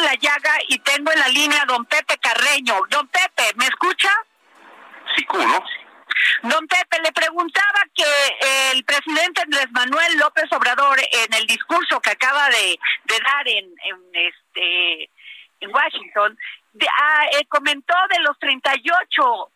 La 0.00 0.14
llaga 0.14 0.54
y 0.68 0.78
tengo 0.78 1.12
en 1.12 1.18
la 1.18 1.28
línea 1.28 1.62
a 1.62 1.66
don 1.66 1.84
Pepe 1.86 2.16
Carreño. 2.18 2.80
Don 2.88 3.06
Pepe, 3.08 3.44
¿me 3.56 3.64
escucha? 3.66 4.10
Sí, 5.16 5.24
¿cómo 5.24 5.46
no? 5.46 5.62
Don 6.42 6.66
Pepe, 6.66 7.00
le 7.02 7.12
preguntaba 7.12 7.80
que 7.94 8.72
el 8.72 8.84
presidente 8.84 9.42
Andrés 9.42 9.70
Manuel 9.70 10.18
López 10.18 10.44
Obrador 10.52 10.98
en 11.00 11.34
el 11.34 11.46
discurso 11.46 12.00
que 12.00 12.10
acaba 12.10 12.48
de, 12.48 12.78
dar 13.06 13.48
en, 13.48 13.72
este 14.12 15.10
en 15.60 15.72
Washington 15.72 16.36
ah, 16.80 17.26
eh, 17.32 17.44
comentó 17.46 17.94
de 18.10 18.20
los 18.20 18.38
38 18.38 19.50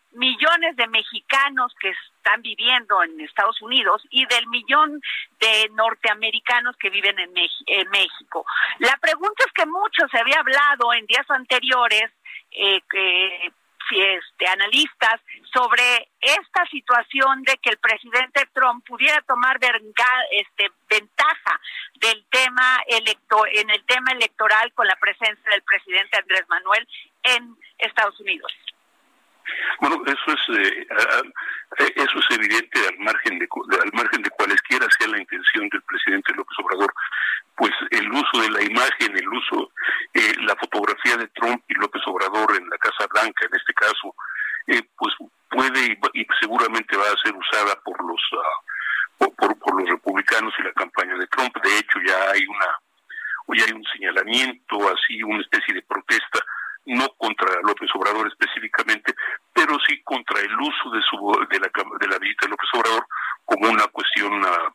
millones 0.47 0.77
de 0.77 0.87
mexicanos 0.89 1.75
que 1.81 1.91
están 1.91 2.43
viviendo 2.43 3.03
en 3.03 3.21
Estados 3.21 3.61
Unidos 3.63 4.03
y 4.11 4.27
del 4.27 4.47
millón 4.49 5.01
de 5.41 5.69
norteamericanos 5.73 6.77
que 6.77 6.91
viven 6.91 7.19
en, 7.19 7.33
México. 7.91 8.45
La 8.79 8.97
pregunta 8.97 9.45
es 9.47 9.53
que 9.53 9.67
mucho 9.67 10.07
se 10.11 10.19
había 10.19 10.41
hablado 10.41 10.93
en 10.93 11.07
días 11.07 11.29
anteriores, 11.31 12.11
eh, 12.53 12.81
este, 13.91 14.49
analistas, 14.49 15.21
sobre 15.53 16.09
esta 16.21 16.67
situación 16.71 17.43
de 17.43 17.57
que 17.59 17.71
el 17.71 17.79
presidente 17.79 18.49
Trump 18.53 18.85
pudiera 18.87 19.21
tomar 19.23 19.59
este, 20.31 20.71
ventaja 20.89 21.61
del 21.95 22.25
tema 22.31 22.81
electo 22.89 23.45
en 23.53 23.71
el 23.71 23.85
tema 23.85 24.13
electoral 24.13 24.73
con 24.75 24.87
la 24.87 24.97
presencia 24.97 25.51
del 25.51 25.63
presidente 25.63 26.19
Andrés 26.19 26.45
Manuel 26.49 26.89
en 27.23 27.57
Estados 27.79 28.19
Unidos. 28.21 28.53
Bueno, 29.81 30.03
eso 30.07 30.33
es 30.33 30.59
eh, 30.59 30.87
eso 31.97 32.19
es 32.19 32.37
evidente 32.37 32.81
al 32.89 32.99
margen 32.99 33.39
de 33.39 33.49
al 33.83 33.93
margen 33.93 34.23
de 34.23 34.31
cualesquiera 34.31 34.87
sea 34.99 35.09
la 35.09 35.21
intención 35.21 35.69
del 35.69 35.83
presidente 35.83 36.33
López 36.35 36.57
Obrador, 36.59 36.93
pues 37.57 37.73
el 37.91 38.11
uso 38.11 38.41
de 38.41 38.51
la 38.51 38.63
imagen, 38.63 39.17
el 39.17 39.29
uso 39.29 39.71
eh, 40.15 40.35
la 40.43 40.57
fotografía 40.57 41.17
de 41.17 41.29
Trump 41.29 41.63
y 41.69 41.75
López 41.75 42.03
Obrador 42.07 42.57
en 42.57 42.69
la 42.69 42.79
Casa 42.79 43.07
Blanca, 43.13 43.47
en 43.47 43.55
este 43.55 43.75
caso, 43.75 44.15
eh, 44.69 44.83
pues 44.97 45.15
puede 45.51 45.99
y, 46.15 46.27
seguramente 46.41 46.97
va 46.97 47.05
a 47.05 47.23
ser 47.23 47.35
usada 47.35 47.75
por 47.85 47.99
los 48.05 48.21
uh, 48.33 49.35
por, 49.35 49.59
por 49.59 49.81
los 49.81 49.89
republicanos 49.89 50.55
y 50.59 50.63
la 50.63 50.73
campaña 50.73 51.17
de 51.17 51.27
Trump. 51.29 51.55
De 51.63 51.79
hecho, 51.79 51.99
ya 52.07 52.31
hay 52.33 52.47
una 52.47 52.67
ya 53.59 53.65
hay 53.65 53.73
un 53.73 53.85
señalamiento, 53.85 54.77
así 54.91 55.23
una 55.23 55.41
especie 55.41 55.75
de 55.75 55.83
protesta 55.83 56.45
no 56.87 57.09
contra 57.19 57.61
López 57.63 57.91
Obrador 57.95 58.27
específicamente, 58.29 59.15
pero 59.53 59.77
sí 59.87 60.01
contra 60.03 60.41
el 60.41 60.55
uso 60.55 60.91
de 60.91 61.03
su 61.03 61.47
de 61.51 61.61
la 61.61 61.71
de 62.01 62.09
la 62.09 62.19
visita 62.19 62.47
de 62.47 62.51
López 62.51 62.69
Obrador 62.75 63.07
como 63.45 63.69
una 63.69 63.87
cuestión 63.89 64.33
una 64.33 64.73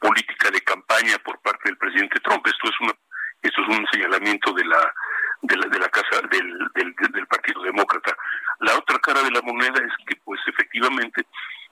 política 0.00 0.50
de 0.50 0.60
campaña 0.60 1.18
por 1.24 1.40
parte 1.40 1.62
del 1.64 1.78
presidente 1.78 2.20
Trump. 2.20 2.46
Esto 2.46 2.68
es 2.68 2.80
una 2.80 2.92
esto 3.42 3.62
es 3.62 3.78
un 3.78 3.86
señalamiento 3.92 4.52
de 4.52 4.64
la 4.64 4.94
de 5.42 5.56
la, 5.56 5.66
de 5.66 5.78
la 5.80 5.88
casa 5.88 6.20
del, 6.30 6.58
del, 6.74 6.94
del 7.12 7.26
Partido 7.26 7.62
Demócrata. 7.62 8.16
La 8.60 8.76
otra 8.76 8.98
cara 9.00 9.22
de 9.22 9.30
la 9.32 9.42
moneda 9.42 9.82
es 9.84 9.92
que 10.06 10.14
pues 10.24 10.40
efectivamente 10.46 11.26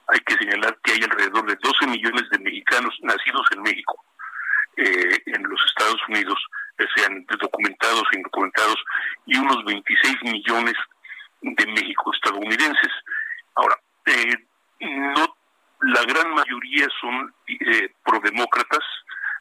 hay 0.08 0.18
que 0.20 0.34
señalar 0.34 0.76
que 0.82 0.92
hay 0.92 1.02
alrededor 1.04 1.46
de 1.46 1.56
12 1.62 1.86
millones 1.86 2.28
de 2.30 2.38
mexicanos 2.40 2.92
nacidos 3.02 3.46
en 3.52 3.62
México, 3.62 4.04
Unidos, 6.08 6.38
sean 6.96 7.24
documentados 7.40 8.02
e 8.12 8.16
indocumentados, 8.16 8.76
y 9.26 9.36
unos 9.36 9.64
26 9.64 10.22
millones 10.24 10.74
de 11.42 11.66
México 11.66 12.12
estadounidenses. 12.12 12.92
Ahora, 13.54 13.76
eh, 14.06 14.34
no, 14.80 15.36
la 15.82 16.02
gran 16.04 16.34
mayoría 16.34 16.86
son 17.00 17.32
eh, 17.46 17.92
prodemócratas, 18.04 18.84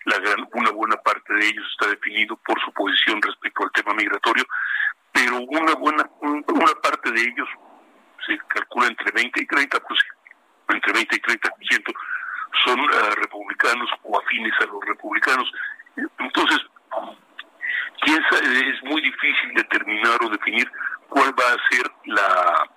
la 0.06 0.18
gran, 0.20 0.48
una 0.54 0.72
buena 0.72 0.98
parte 0.98 1.34
de 1.34 1.48
ellos 1.48 1.66
está 1.72 1.90
definido 1.90 2.36
por 2.38 2.60
su 2.64 2.72
posición 2.74 3.22
respecto 3.22 3.64
al 3.64 3.72
tema 3.72 3.94
migratorio, 3.94 4.46
pero 5.12 5.40
una 5.42 5.74
buena 5.76 6.10
una 6.22 6.74
parte 6.82 7.12
de 7.12 7.22
ellos 7.22 7.48
se 8.26 8.38
calcula 8.48 8.88
entre 8.88 9.12
20 9.12 9.42
y 9.42 9.46
30 9.46 9.80
pues, 9.82 10.00
entre 10.70 10.94
20 10.94 11.16
y 11.16 11.20
30 11.20 11.50
son 12.66 12.80
uh, 12.80 13.16
republicanos 13.16 13.90
o 14.04 14.20
afines 14.20 14.54
a 14.60 14.66
los 14.66 14.84
republicanos. 14.86 15.52
Entonces, 16.18 16.60
¿quién 18.02 18.22
sabe? 18.30 18.70
es 18.70 18.84
muy 18.84 19.02
difícil 19.02 19.54
determinar 19.56 20.18
o 20.24 20.30
definir 20.30 20.72
cuál 21.10 21.34
va 21.40 21.54
a 21.54 21.70
ser 21.70 21.92
la 22.06 22.70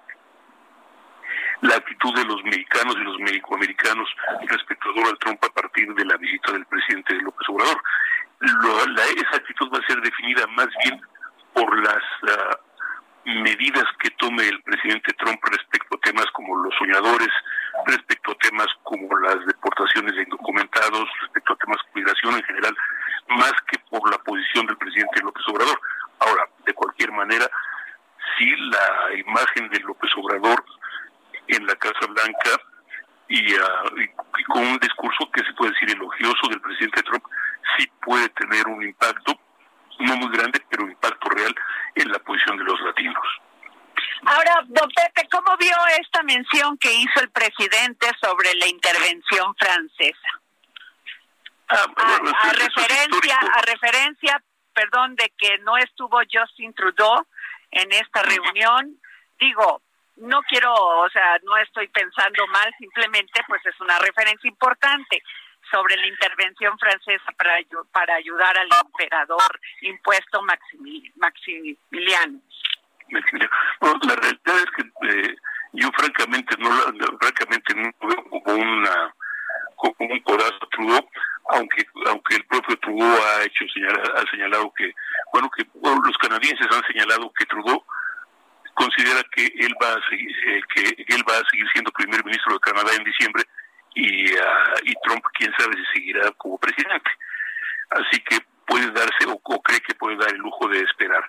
la 1.62 1.76
actitud 1.76 2.12
de 2.16 2.24
los 2.24 2.42
mexicanos 2.42 2.96
y 2.96 3.04
los 3.04 3.18
mexicoamericanos 3.20 4.08
respecto 4.48 4.90
a 4.90 4.94
Donald 4.94 5.18
Trump 5.20 5.44
a 5.44 5.48
partir 5.50 5.94
de 5.94 6.04
la 6.04 6.16
visita 6.16 6.50
del 6.50 6.66
presidente 6.66 7.14
López 7.22 7.48
Obrador. 7.48 7.80
la, 8.40 9.04
esa 9.04 9.36
actitud 9.36 9.70
va 9.72 9.78
a 9.78 9.86
ser 9.86 10.00
definida 10.00 10.44
más 10.48 10.66
bien 10.82 11.00
por 11.54 11.78
las 11.84 12.02
uh, 12.24 13.30
medidas 13.44 13.84
que 14.00 14.10
tome 14.18 14.48
el 14.48 14.60
presidente 14.62 15.12
Trump 15.12 15.38
respecto 15.44 15.96
a 15.96 16.00
temas 16.00 16.26
como 16.92 17.10
los 17.12 17.22
soñadores, 17.22 17.32
respecto 17.86 18.32
a 18.32 18.34
temas 18.36 18.66
como 18.82 19.18
las 19.18 19.44
deportaciones 19.46 20.14
de 20.14 20.22
indocumentados, 20.22 21.08
respecto 21.20 21.52
a 21.52 21.56
temas 21.56 21.78
de 21.86 22.00
migración 22.00 22.34
en 22.34 22.44
general, 22.44 22.76
más 23.28 23.52
que 23.70 23.78
por 23.90 24.10
la 24.10 24.18
posición 24.18 24.66
del 24.66 24.76
presidente 24.76 25.22
López 25.22 25.42
Obrador. 25.48 25.80
Ahora, 26.20 26.48
de 26.66 26.74
cualquier 26.74 27.12
manera, 27.12 27.48
si 28.36 28.46
la 28.56 29.14
imagen 29.16 29.68
de 29.70 29.80
López 29.80 30.10
Obrador 30.16 30.64
en 31.48 31.66
la 31.66 31.74
Casa 31.76 32.06
Blanca 32.06 32.50
y, 33.28 33.54
ah, 33.54 33.84
y 33.96 34.44
con 34.44 34.62
un 34.62 34.78
discurso 34.78 35.30
que 35.32 35.42
se 35.44 35.52
puede 35.54 35.72
decir 35.72 35.90
elogioso 35.90 36.48
del 36.48 36.60
presidente 36.60 37.02
Trump, 37.02 37.24
sí 37.76 37.90
puede 38.04 38.28
tener 38.30 38.66
un 38.68 38.82
impacto 38.82 39.38
no 39.98 40.16
muy 40.16 40.36
grande, 40.36 40.60
pero 40.68 40.88
impacto 40.88 41.28
real 41.30 41.54
en 41.94 42.10
la 42.10 42.18
posición 42.20 42.56
de 42.58 42.64
los 42.64 42.80
latinos. 42.80 43.24
Ahora, 44.24 44.62
don 44.66 44.88
Pepe, 44.90 45.28
¿cómo 45.30 45.56
vio 45.56 45.74
esta 46.00 46.22
mención 46.22 46.78
que 46.78 46.92
hizo 46.92 47.20
el 47.20 47.30
presidente 47.30 48.08
sobre 48.20 48.54
la 48.54 48.68
intervención 48.68 49.54
francesa? 49.56 50.40
Ah, 51.68 51.86
a, 51.96 52.52
referencia, 52.52 53.38
a 53.38 53.62
referencia, 53.62 54.42
perdón, 54.74 55.16
de 55.16 55.32
que 55.36 55.58
no 55.58 55.76
estuvo 55.76 56.20
Justin 56.30 56.72
Trudeau 56.74 57.26
en 57.72 57.90
esta 57.92 58.22
reunión. 58.22 58.96
Digo, 59.40 59.82
no 60.16 60.42
quiero, 60.42 60.72
o 60.72 61.08
sea, 61.10 61.38
no 61.42 61.56
estoy 61.56 61.88
pensando 61.88 62.46
mal, 62.48 62.72
simplemente 62.78 63.40
pues 63.48 63.64
es 63.66 63.80
una 63.80 63.98
referencia 63.98 64.48
importante 64.48 65.22
sobre 65.70 65.96
la 65.96 66.06
intervención 66.06 66.78
francesa 66.78 67.32
para, 67.36 67.54
para 67.92 68.14
ayudar 68.16 68.56
al 68.56 68.68
emperador 68.84 69.60
impuesto 69.80 70.42
Maximiliano. 70.42 72.40
Bueno, 73.80 73.98
la 74.08 74.16
realidad 74.16 74.56
es 74.56 74.70
que 74.76 74.82
eh, 75.08 75.36
yo 75.72 75.90
francamente 75.96 76.56
no, 76.58 76.70
francamente 77.20 77.74
no 77.74 77.90
veo 78.08 78.24
como 78.24 78.54
una 78.54 79.14
como 79.76 80.12
un 80.12 80.20
codazo 80.20 80.68
Trudeau, 80.70 81.08
aunque 81.48 81.84
aunque 82.06 82.36
el 82.36 82.44
propio 82.46 82.76
Trudeau 82.78 83.10
ha 83.10 83.42
hecho 83.44 83.64
ha 84.14 84.30
señalado 84.30 84.72
que 84.74 84.92
bueno 85.32 85.50
que 85.50 85.66
los 85.82 86.18
canadienses 86.18 86.66
han 86.70 86.86
señalado 86.86 87.32
que 87.32 87.46
Trudeau 87.46 87.84
considera 88.74 89.22
que 89.34 89.44
él 89.44 89.71
va 89.82 89.94
a 89.94 90.08
seguir 90.08 90.30
eh, 90.46 90.60
que 90.74 91.14
él 91.14 91.24
va 91.28 91.34
a 91.34 91.50
seguir 91.50 91.66
siendo 91.72 91.90
primer 91.92 92.24
ministro 92.24 92.54
de 92.54 92.60
Canadá 92.60 92.90
en 92.96 93.04
diciembre 93.04 93.44
y, 93.94 94.32
uh, 94.32 94.78
y 94.84 94.94
Trump 95.04 95.24
quién 95.34 95.52
sabe 95.58 95.74
si 95.76 95.84
seguirá 95.98 96.30
como 96.32 96.58
presidente. 96.58 97.10
Así 97.90 98.20
que 98.20 98.38
puede 98.66 98.90
darse 98.90 99.26
o, 99.26 99.62
cree 99.62 99.80
que 99.80 99.94
puede 99.94 100.16
dar 100.16 100.30
el 100.30 100.38
lujo 100.38 100.68
de 100.68 100.80
esperar. 100.80 101.24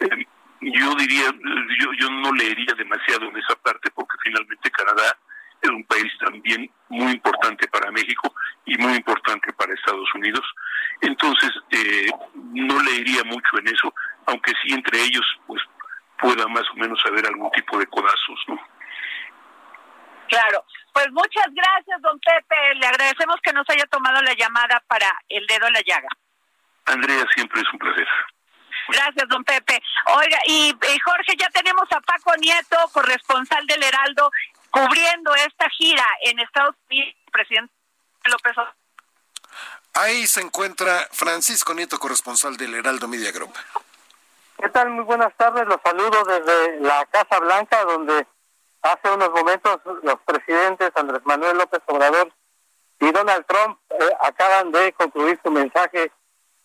Eh, 0.00 0.26
yo 0.62 0.94
diría, 0.96 1.32
yo, 1.78 1.92
yo 1.98 2.10
no 2.10 2.32
leería 2.32 2.74
demasiado 2.76 3.26
en 3.26 3.36
esa 3.36 3.54
parte 3.56 3.90
porque 3.94 4.16
finalmente 4.22 4.70
Canadá 4.70 5.16
es 5.62 5.70
un 5.70 5.84
país 5.84 6.12
también 6.18 6.70
muy 6.88 7.12
importante 7.12 7.68
para 7.68 7.90
México 7.90 8.34
y 8.66 8.76
muy 8.78 8.94
importante 8.94 9.52
para 9.52 9.72
Estados 9.72 10.08
Unidos. 10.14 10.44
Entonces, 11.00 11.50
eh, 11.70 12.10
no 12.52 12.82
leería 12.82 13.24
mucho 13.24 13.58
en 13.58 13.68
eso, 13.68 13.94
aunque 14.26 14.52
sí 14.62 14.72
entre 14.72 15.00
ellos 15.02 15.24
pues 15.46 15.62
pueda 16.20 16.46
más 16.48 16.64
o 16.70 16.74
menos 16.74 17.00
haber 17.06 17.26
algún 17.26 17.50
tipo 17.52 17.78
de 17.78 17.86
codazos, 17.86 18.40
¿no? 18.48 18.60
Claro. 20.28 20.64
Pues 20.92 21.10
muchas 21.12 21.46
gracias, 21.52 22.00
don 22.02 22.18
Pepe. 22.20 22.74
Le 22.76 22.86
agradecemos 22.86 23.36
que 23.42 23.52
nos 23.52 23.68
haya 23.68 23.86
tomado 23.86 24.20
la 24.22 24.34
llamada 24.34 24.82
para 24.86 25.06
el 25.28 25.46
dedo 25.46 25.66
en 25.66 25.72
la 25.72 25.82
llaga. 25.82 26.08
Andrea, 26.86 27.26
siempre 27.34 27.60
es 27.60 27.72
un 27.72 27.78
placer. 27.78 28.08
Gracias, 28.88 29.28
don 29.28 29.44
Pepe. 29.44 29.80
Oiga, 30.16 30.38
y, 30.46 30.74
Jorge, 31.04 31.36
ya 31.38 31.48
tenemos 31.50 31.84
a 31.92 32.00
Paco 32.00 32.34
Nieto, 32.36 32.76
corresponsal 32.92 33.66
del 33.66 33.82
Heraldo, 33.82 34.30
cubriendo 34.70 35.34
esta 35.34 35.68
gira 35.70 36.06
en 36.22 36.38
Estados 36.40 36.74
Unidos, 36.88 37.14
presidente 37.32 37.72
López 38.24 38.52
Obrador. 38.52 38.74
Ahí 39.94 40.26
se 40.26 40.40
encuentra 40.40 41.08
Francisco 41.12 41.74
Nieto, 41.74 41.98
corresponsal 41.98 42.56
del 42.56 42.74
Heraldo 42.74 43.08
Media 43.08 43.32
Group. 43.32 43.52
¿Qué 44.60 44.68
tal? 44.68 44.90
Muy 44.90 45.04
buenas 45.04 45.34
tardes. 45.36 45.66
Los 45.66 45.78
saludo 45.84 46.22
desde 46.24 46.80
la 46.80 47.06
Casa 47.06 47.38
Blanca, 47.40 47.84
donde 47.84 48.26
Hace 48.82 49.12
unos 49.12 49.30
momentos 49.30 49.78
los 50.02 50.16
presidentes 50.24 50.90
Andrés 50.94 51.20
Manuel 51.24 51.58
López 51.58 51.80
Obrador 51.86 52.32
y 52.98 53.10
Donald 53.12 53.44
Trump 53.46 53.78
eh, 53.90 54.08
acaban 54.20 54.72
de 54.72 54.92
concluir 54.94 55.38
su 55.44 55.50
mensaje 55.50 56.10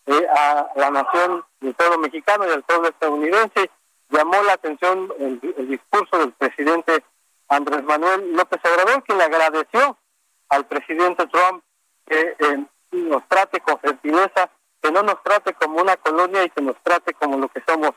eh, 0.06 0.26
a 0.34 0.70
la 0.76 0.90
nación 0.90 1.44
del 1.60 1.74
pueblo 1.74 1.98
mexicano 1.98 2.46
y 2.46 2.52
al 2.52 2.62
pueblo 2.62 2.88
estadounidense. 2.88 3.70
Llamó 4.08 4.42
la 4.44 4.54
atención 4.54 5.12
el, 5.18 5.40
discurso 5.68 6.18
del 6.18 6.32
presidente 6.32 7.04
Andrés 7.48 7.82
Manuel 7.84 8.32
López 8.32 8.60
Obrador, 8.64 9.02
quien 9.04 9.18
le 9.18 9.24
agradeció 9.24 9.98
al 10.48 10.64
presidente 10.64 11.26
Trump 11.26 11.62
que 12.06 12.34
eh, 12.38 12.64
nos 12.92 13.28
trate 13.28 13.60
con 13.60 13.78
gentileza, 13.80 14.48
que 14.86 14.92
no 14.92 15.02
nos 15.02 15.20
trate 15.24 15.52
como 15.54 15.80
una 15.80 15.96
colonia 15.96 16.44
y 16.44 16.50
que 16.50 16.62
nos 16.62 16.76
trate 16.84 17.12
como 17.14 17.38
lo 17.38 17.48
que 17.48 17.60
somos, 17.66 17.90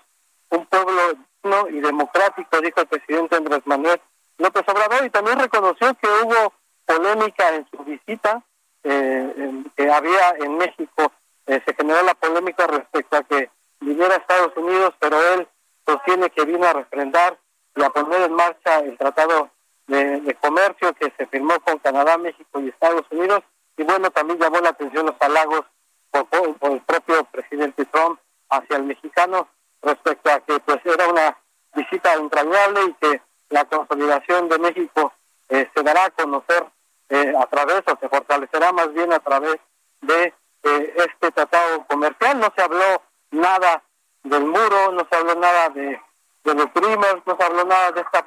un 0.49 0.65
pueblo 0.65 1.01
digno 1.43 1.67
y 1.69 1.79
democrático, 1.81 2.59
dijo 2.61 2.81
el 2.81 2.87
presidente 2.87 3.35
Andrés 3.35 3.61
Manuel 3.65 4.01
López 4.39 4.63
Obrador 4.67 5.05
y 5.05 5.11
también 5.11 5.37
reconoció 5.37 5.93
que 6.01 6.07
hubo 6.07 6.53
polémica 6.85 7.53
en 7.53 7.67
su 7.69 7.83
visita 7.83 8.41
eh, 8.83 9.63
que 9.75 9.91
había 9.91 10.29
en 10.39 10.57
México. 10.57 11.11
Eh, 11.45 11.61
se 11.63 11.75
generó 11.75 12.01
la 12.01 12.15
polémica 12.15 12.65
respecto 12.65 13.17
a 13.17 13.23
que 13.23 13.51
viniera 13.81 14.15
a 14.15 14.17
Estados 14.17 14.57
Unidos, 14.57 14.95
pero 14.99 15.21
él 15.33 15.47
sostiene 15.85 16.31
que 16.31 16.45
vino 16.45 16.65
a 16.65 16.73
refrendar 16.73 17.37
y 17.75 17.83
a 17.83 17.89
poner 17.91 18.23
en 18.23 18.33
marcha 18.33 18.79
el 18.79 18.97
tratado 18.97 19.51
de, 19.85 20.35
comercio 20.41 20.93
que 20.93 21.13
se 21.17 21.27
firmó 21.27 21.59
con 21.59 21.77
Canadá, 21.79 22.17
México 22.17 22.59
y 22.59 22.69
Estados 22.69 23.05
Unidos. 23.11 23.43
Y 23.77 23.83
bueno, 23.83 24.09
también 24.09 24.39
llamó 24.39 24.59
la 24.59 24.69
atención 24.69 25.05
los 25.05 25.15
halagos 25.19 25.65
por, 26.11 26.71
el 26.71 26.81
propio 26.81 27.23
presidente 27.25 27.85
Trump 27.85 28.19
hacia 28.49 28.77
el 28.77 28.83
mexicano 28.83 29.47
respecto 29.81 30.31
a 30.31 30.39
que 30.41 30.59
pues 30.59 30.79
era 30.85 31.07
una 31.07 31.37
visita 31.75 32.13
entrañable 32.13 32.83
y 32.85 32.93
que 32.93 33.21
la 33.49 33.65
consolidación 33.65 34.49
de 34.49 34.59
México 34.59 35.13
eh, 35.49 35.69
se 35.73 35.83
dará 35.83 36.05
a 36.05 36.09
conocer 36.11 36.65
eh, 37.09 37.33
a 37.39 37.45
través, 37.47 37.81
o 37.87 37.97
se 37.99 38.09
fortalecerá 38.09 38.71
más 38.71 38.93
bien 38.93 39.11
a 39.13 39.19
través 39.19 39.57
de 40.01 40.33
eh, 40.63 40.93
este 40.97 41.31
tratado 41.31 41.85
comercial. 41.87 42.39
No 42.39 42.51
se 42.55 42.61
habló 42.61 43.01
nada 43.31 43.83
del 44.23 44.45
muro, 44.45 44.91
no 44.91 45.07
se 45.09 45.15
habló 45.15 45.35
nada 45.35 45.69
de, 45.69 45.99
de 46.43 46.53
los 46.53 46.69
primos, 46.71 47.15
no 47.25 47.35
se 47.35 47.43
habló 47.43 47.65
nada 47.65 47.91
de 47.91 48.01
esta 48.01 48.25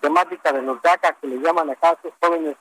temática 0.00 0.52
de 0.52 0.62
los 0.62 0.80
DACA 0.82 1.16
que 1.20 1.26
le 1.26 1.36
llaman 1.36 1.70
acá 1.70 1.90
a 1.90 1.92
estos 1.92 2.12
jóvenes 2.20 2.56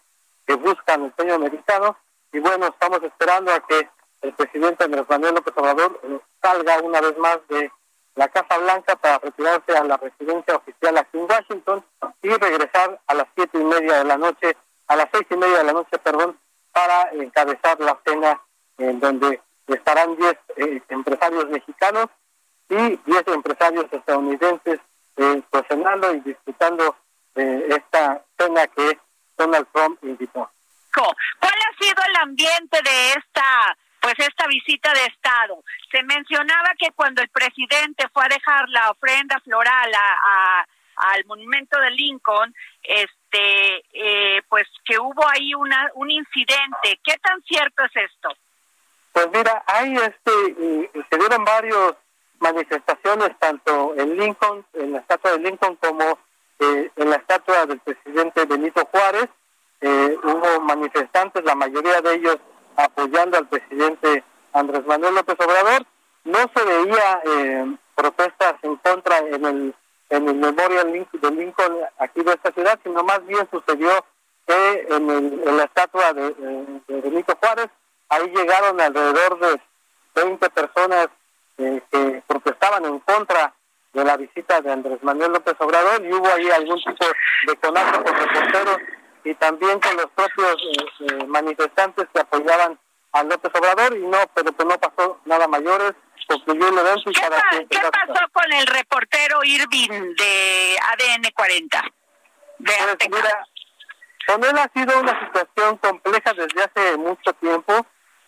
que 0.45 0.55
buscan 0.55 1.03
el 1.03 1.13
sueño 1.15 1.35
americano. 1.35 1.97
Y 2.31 2.39
bueno, 2.39 2.67
estamos 2.67 3.01
esperando 3.03 3.51
a 3.51 3.59
que 3.61 3.89
el 4.21 4.33
presidente 4.33 4.83
Andrés 4.83 5.05
Manuel 5.09 5.35
López 5.35 5.53
Obrador 5.57 6.21
salga 6.41 6.79
una 6.81 7.01
vez 7.01 7.17
más 7.17 7.39
de 7.49 7.71
la 8.15 8.27
Casa 8.29 8.57
Blanca 8.57 8.95
para 8.95 9.19
retirarse 9.19 9.77
a 9.77 9.83
la 9.83 9.97
residencia 9.97 10.55
oficial 10.55 10.97
aquí 10.97 11.17
en 11.19 11.27
Washington 11.29 11.85
y 12.21 12.29
regresar 12.29 12.99
a 13.05 13.13
las 13.13 13.27
siete 13.35 13.59
y 13.59 13.63
media 13.63 13.99
de 13.99 14.03
la 14.05 14.17
noche, 14.17 14.57
a 14.87 14.95
las 14.95 15.07
seis 15.11 15.25
y 15.29 15.37
media 15.37 15.59
de 15.59 15.63
la 15.65 15.73
noche, 15.73 15.97
perdón, 15.99 16.37
para 16.71 17.11
encabezar 17.11 17.79
la 17.79 17.97
cena 18.05 18.41
en 18.77 18.99
donde 18.99 19.41
estarán 19.67 20.15
diez 20.15 20.37
eh, 20.55 20.81
empresarios 20.89 21.47
mexicanos 21.49 22.07
y 22.69 22.99
diez 23.05 23.27
empresarios 23.27 23.85
estadounidenses 23.91 24.79
eh, 25.17 25.43
y 26.13 26.19
disfrutando 26.21 26.95
de 27.35 27.67
esta 27.67 28.23
cena 28.37 28.67
que 28.67 28.99
Donald 29.37 29.67
Trump 29.71 30.03
invitó. 30.03 30.49
¿Cuál 30.93 31.53
ha 31.53 31.83
sido 31.83 32.01
el 32.09 32.15
ambiente 32.15 32.81
de 32.83 33.13
esta 33.13 33.77
pues 34.07 34.25
esta 34.25 34.47
visita 34.47 34.93
de 34.93 35.05
Estado. 35.05 35.61
Se 35.91 36.01
mencionaba 36.03 36.69
que 36.79 36.91
cuando 36.95 37.21
el 37.21 37.27
presidente 37.27 38.07
fue 38.13 38.23
a 38.23 38.29
dejar 38.29 38.69
la 38.69 38.91
ofrenda 38.91 39.37
floral 39.41 39.91
a, 39.93 40.65
al 41.11 41.25
monumento 41.25 41.77
de 41.77 41.91
Lincoln, 41.91 42.55
este, 42.83 43.83
eh, 43.91 44.41
pues 44.47 44.65
que 44.85 44.97
hubo 44.97 45.27
ahí 45.27 45.53
una, 45.55 45.91
un 45.95 46.09
incidente. 46.09 47.01
¿Qué 47.03 47.17
tan 47.17 47.41
cierto 47.41 47.83
es 47.83 48.09
esto? 48.09 48.29
Pues 49.11 49.27
mira, 49.33 49.61
hay 49.67 49.93
este, 49.95 50.89
se 51.09 51.17
dieron 51.17 51.43
varios 51.43 51.95
manifestaciones 52.39 53.37
tanto 53.39 53.93
en 53.97 54.17
Lincoln, 54.17 54.65
en 54.75 54.93
la 54.93 54.99
estatua 54.99 55.31
de 55.31 55.39
Lincoln, 55.39 55.75
como 55.75 56.17
eh, 56.59 56.91
en 56.95 57.09
la 57.09 57.17
estatua 57.17 57.65
del 57.65 57.79
presidente 57.81 58.45
Benito 58.45 58.85
Juárez. 58.85 59.27
Eh, 59.81 60.17
hubo 60.23 60.61
manifestantes, 60.61 61.43
la 61.43 61.55
mayoría 61.55 61.99
de 61.99 62.15
ellos 62.15 62.37
apoyando 62.77 63.37
al 63.37 63.47
presidente 63.47 64.23
Andrés 64.53 64.85
Manuel 64.85 65.15
López 65.15 65.35
Obrador. 65.39 65.85
No 66.23 66.39
se 66.55 66.63
veía 66.63 67.21
eh, 67.25 67.75
protestas 67.95 68.55
en 68.63 68.75
contra 68.77 69.17
en 69.19 69.45
el 69.45 69.75
en 70.09 70.27
el 70.27 70.35
Memorial 70.35 71.07
de 71.11 71.31
Lincoln 71.31 71.77
aquí 71.99 72.21
de 72.23 72.31
esta 72.31 72.51
ciudad, 72.51 72.79
sino 72.83 73.03
más 73.03 73.25
bien 73.25 73.47
sucedió 73.51 73.89
que 74.45 74.87
en, 74.89 75.09
en 75.09 75.57
la 75.57 75.63
estatua 75.63 76.13
de, 76.13 76.33
de 76.87 77.01
Benito 77.01 77.37
Juárez, 77.39 77.69
ahí 78.09 78.27
llegaron 78.33 78.79
alrededor 78.79 79.39
de 79.39 79.61
20 80.15 80.49
personas 80.51 81.09
eh, 81.57 81.81
que 81.91 82.23
protestaban 82.25 82.85
en 82.85 82.99
contra 82.99 83.53
de 83.93 84.05
la 84.05 84.15
visita 84.15 84.61
de 84.61 84.71
Andrés 84.71 84.99
Manuel 85.01 85.33
López 85.33 85.55
Obrador 85.59 86.05
y 86.05 86.13
hubo 86.13 86.27
ahí 86.27 86.49
algún 86.51 86.77
tipo 86.77 87.05
de 87.47 87.55
conato 87.57 88.03
con 88.03 88.13
reporteros 88.13 88.77
y 89.23 89.33
también 89.35 89.79
con 89.79 89.95
los 89.97 90.07
propios 90.11 90.55
eh, 90.55 90.85
eh, 90.99 91.25
manifestantes 91.27 92.07
que 92.13 92.19
apoyaban 92.19 92.79
a 93.13 93.23
López 93.23 93.51
Obrador 93.55 93.95
y 93.97 94.01
no, 94.01 94.17
pero 94.33 94.51
pues 94.51 94.67
no 94.67 94.77
pasó 94.77 95.19
nada 95.25 95.47
mayores, 95.47 95.93
concluyó 96.27 96.67
el 96.69 96.77
evento 96.77 97.09
y 97.09 97.13
¿Qué, 97.13 97.21
cada 97.21 97.41
quien... 97.49 97.67
¿qué 97.67 97.79
pasó 97.79 98.27
con 98.31 98.51
el 98.53 98.67
reportero 98.67 99.43
Irving 99.43 100.15
de 100.15 100.77
ADN 100.81 101.31
40? 101.33 101.83
De 102.59 102.73
pues 102.97 103.09
mira, 103.09 103.47
con 104.27 104.43
él 104.43 104.57
ha 104.57 104.69
sido 104.73 104.99
una 104.99 105.25
situación 105.25 105.77
compleja 105.77 106.33
desde 106.33 106.63
hace 106.63 106.97
mucho 106.97 107.33
tiempo. 107.33 107.85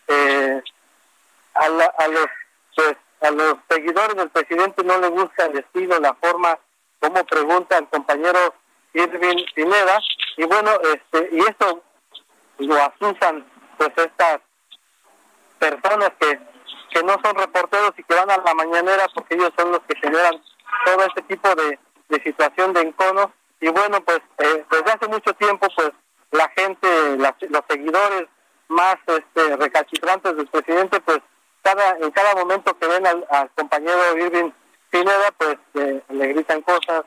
Eh, 0.08 0.62
a, 1.54 1.64
a 1.64 2.08
los 2.08 2.26
pues 2.74 2.96
a 3.22 3.30
los 3.30 3.56
seguidores 3.68 4.16
del 4.16 4.30
presidente 4.30 4.82
no 4.82 4.98
le 4.98 5.08
gusta 5.08 5.46
el 5.46 5.58
estilo, 5.58 5.98
la 6.00 6.14
forma 6.14 6.58
como 7.00 7.24
pregunta 7.24 7.78
el 7.78 7.88
compañero 7.88 8.54
Irving 8.94 9.44
Pineda 9.54 10.00
y 10.40 10.44
bueno, 10.46 10.70
este 10.94 11.28
y 11.32 11.40
esto 11.40 11.82
lo 12.60 12.74
asusan 12.76 13.44
pues 13.76 13.90
estas 13.96 14.40
personas 15.58 16.12
que 16.18 16.40
que 16.90 17.02
no 17.02 17.14
son 17.22 17.36
reporteros 17.36 17.92
y 17.98 18.02
que 18.02 18.14
van 18.14 18.30
a 18.30 18.38
la 18.38 18.54
mañanera 18.54 19.04
porque 19.14 19.34
ellos 19.34 19.52
son 19.58 19.70
los 19.70 19.80
que 19.80 19.98
generan 20.00 20.42
todo 20.86 21.04
este 21.04 21.22
tipo 21.22 21.54
de, 21.54 21.78
de 22.08 22.22
situación 22.22 22.72
de 22.72 22.80
encono. 22.80 23.34
Y 23.60 23.68
bueno 23.68 24.00
pues 24.00 24.20
eh, 24.38 24.64
desde 24.70 24.90
hace 24.90 25.08
mucho 25.08 25.34
tiempo 25.34 25.68
pues 25.76 25.90
la 26.30 26.48
gente 26.56 26.88
los 27.18 27.64
seguidores 27.68 28.26
más 28.68 28.96
este 29.08 29.56
recalcitrantes 29.56 30.36
del 30.36 30.46
presidente 30.46 31.00
pues 31.00 31.18
cada 31.60 31.98
en 31.98 32.10
cada 32.12 32.34
momento 32.34 32.78
que 32.78 32.86
ven 32.86 33.06
al, 33.06 33.50
compañero 33.54 34.16
Irving 34.16 34.52
Pineda, 34.88 35.34
pues 35.36 35.56
eh, 35.74 36.02
le 36.08 36.26
gritan 36.28 36.62
cosas, 36.62 37.04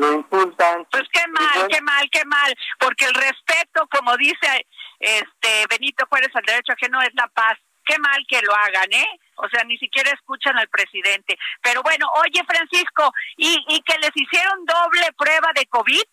lo 0.00 0.12
insultan. 0.14 0.86
Pues 0.90 1.04
qué 1.12 1.26
mal, 1.28 1.68
qué 1.68 1.80
mal, 1.82 2.08
qué 2.10 2.24
mal, 2.24 2.54
porque 2.78 3.04
el 3.04 3.14
respeto, 3.14 3.86
como 3.90 4.16
dice 4.16 4.66
este 4.98 5.66
Benito 5.68 6.06
Juárez 6.08 6.30
al 6.34 6.44
derecho 6.44 6.72
ajeno, 6.72 7.00
es 7.02 7.14
la 7.14 7.28
paz. 7.28 7.58
Qué 7.84 7.98
mal 7.98 8.24
que 8.28 8.40
lo 8.42 8.54
hagan, 8.54 8.92
¿eh? 8.92 9.20
O 9.36 9.48
sea, 9.48 9.64
ni 9.64 9.76
siquiera 9.78 10.10
escuchan 10.10 10.56
al 10.58 10.68
presidente. 10.68 11.36
Pero 11.62 11.82
bueno, 11.82 12.06
oye, 12.22 12.40
Francisco, 12.46 13.12
¿y, 13.36 13.64
y 13.68 13.80
que 13.82 13.98
les 13.98 14.12
hicieron 14.14 14.64
doble 14.64 15.12
prueba 15.16 15.50
de 15.54 15.66
COVID? 15.66 16.04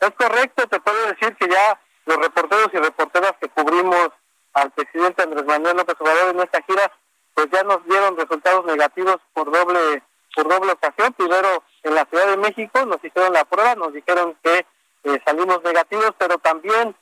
Es 0.00 0.10
correcto, 0.10 0.66
te 0.66 0.80
puedo 0.80 1.06
decir 1.06 1.34
que 1.36 1.48
ya 1.48 1.80
los 2.06 2.16
reporteros 2.18 2.68
y 2.72 2.78
reporteras 2.78 3.32
que 3.40 3.48
cubrimos 3.48 4.10
al 4.54 4.70
presidente 4.72 5.22
Andrés 5.22 5.44
Manuel 5.44 5.76
López 5.76 5.96
Obrador 6.00 6.34
en 6.34 6.40
esta 6.42 6.60
gira, 6.62 6.90
pues 7.34 7.48
ya 7.52 7.62
nos 7.62 7.84
dieron 7.86 8.16
resultados 8.16 8.64
negativos 8.66 9.18
por 9.32 9.50
doble 9.50 10.02
por 10.34 10.48
doble 10.48 10.72
ocasión. 10.72 11.12
Primero 11.14 11.62
en 11.82 11.94
la 11.94 12.04
Ciudad 12.06 12.26
de 12.28 12.36
México 12.36 12.84
nos 12.86 13.02
hicieron 13.02 13.32
la 13.32 13.44
prueba, 13.44 13.74
nos 13.74 13.92
dijeron 13.92 14.36
que 14.42 14.66
eh, 15.04 15.20
salimos 15.24 15.62
negativos, 15.62 16.12
pero 16.18 16.38
también 16.38 16.94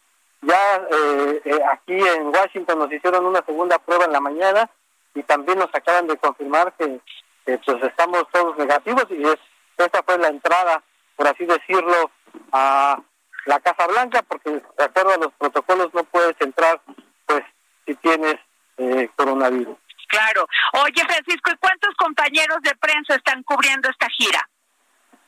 ya 0.42 0.76
eh, 0.90 1.42
eh, 1.44 1.60
aquí 1.72 1.98
en 1.98 2.28
Washington 2.28 2.78
nos 2.78 2.92
hicieron 2.92 3.26
una 3.26 3.44
segunda 3.44 3.78
prueba 3.78 4.04
en 4.04 4.12
la 4.12 4.20
mañana 4.20 4.70
y 5.14 5.22
también 5.22 5.58
nos 5.58 5.74
acaban 5.74 6.06
de 6.06 6.16
confirmar 6.16 6.72
que 6.78 7.00
pues 7.44 7.82
estamos 7.82 8.24
todos 8.30 8.56
negativos 8.58 9.06
y 9.10 9.22
es, 9.24 9.38
esta 9.78 10.02
fue 10.02 10.18
la 10.18 10.28
entrada, 10.28 10.82
por 11.16 11.26
así 11.26 11.46
decirlo, 11.46 12.10
a 12.52 13.00
la 13.46 13.60
Casa 13.60 13.86
Blanca, 13.86 14.22
porque 14.28 14.50
de 14.50 14.84
acuerdo 14.84 15.14
a 15.14 15.16
los 15.16 15.32
protocolos 15.38 15.92
no 15.94 16.04
puedes 16.04 16.38
entrar 16.40 16.80
pues 17.26 17.42
si 17.86 17.94
tienes 17.96 18.36
eh, 18.76 19.08
coronavirus. 19.16 19.76
Claro. 20.08 20.46
Oye, 20.84 21.04
Francisco, 21.06 21.50
¿y 21.52 21.56
cuántos 21.56 21.94
compañeros 21.96 22.58
de 22.62 22.74
prensa 22.76 23.14
están 23.14 23.42
cubriendo 23.42 23.88
esta 23.88 24.08
gira? 24.10 24.48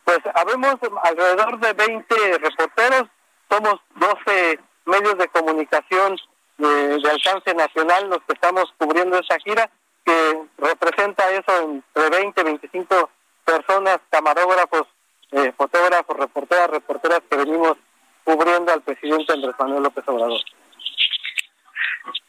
Pues 0.05 0.19
habemos 0.35 0.77
alrededor 1.05 1.61
de 1.61 1.73
20 1.75 2.39
reporteros, 2.39 3.05
somos 3.49 3.75
12 3.97 4.59
medios 4.87 5.19
de 5.19 5.29
comunicación 5.29 6.17
de, 6.57 7.11
alcance 7.11 7.55
nacional 7.55 8.09
los 8.09 8.19
que 8.27 8.33
estamos 8.33 8.73
cubriendo 8.79 9.19
esta 9.19 9.39
gira, 9.39 9.71
que 10.05 10.43
representa 10.59 11.31
eso 11.31 11.61
entre 11.61 12.11
20 12.11 12.41
y 12.41 12.45
25 12.45 13.11
personas, 13.45 13.99
camarógrafos, 14.11 14.87
eh, 15.33 15.53
fotógrafos, 15.57 16.17
reporteras, 16.17 16.71
reporteras 16.71 17.21
que 17.29 17.37
venimos 17.37 17.77
cubriendo 18.25 18.73
al 18.73 18.83
presidente 18.83 19.33
Andrés 19.33 19.55
Manuel 19.59 19.83
López 19.83 20.05
Obrador. 20.07 20.41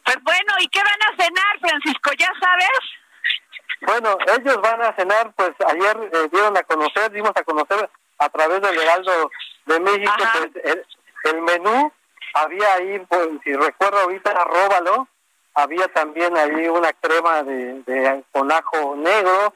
Pues 0.03 0.23
bueno, 0.23 0.53
¿y 0.59 0.67
qué 0.67 0.81
van 0.83 1.13
a 1.13 1.23
cenar, 1.23 1.59
Francisco? 1.59 2.00
¿Ya 2.17 2.31
sabes? 2.39 2.69
Bueno, 3.81 4.17
ellos 4.37 4.61
van 4.61 4.81
a 4.81 4.95
cenar, 4.95 5.33
pues 5.35 5.51
ayer 5.67 6.09
eh, 6.13 6.29
dieron 6.31 6.55
a 6.55 6.63
conocer, 6.63 7.11
dimos 7.11 7.31
a 7.35 7.43
conocer 7.43 7.89
a 8.19 8.29
través 8.29 8.61
del 8.61 8.77
Heraldo 8.77 9.31
de 9.65 9.79
México, 9.79 10.13
pues, 10.33 10.85
el, 11.23 11.41
menú, 11.41 11.91
había 12.33 12.73
ahí, 12.75 12.99
pues, 13.09 13.29
si 13.43 13.53
recuerdo 13.53 13.99
ahorita, 14.01 14.33
róbalo, 14.43 15.07
había 15.55 15.87
también 15.87 16.37
ahí 16.37 16.67
una 16.67 16.93
crema 16.93 17.43
de, 17.43 17.81
de 17.83 18.23
con 18.31 18.51
ajo 18.51 18.95
negro, 18.95 19.55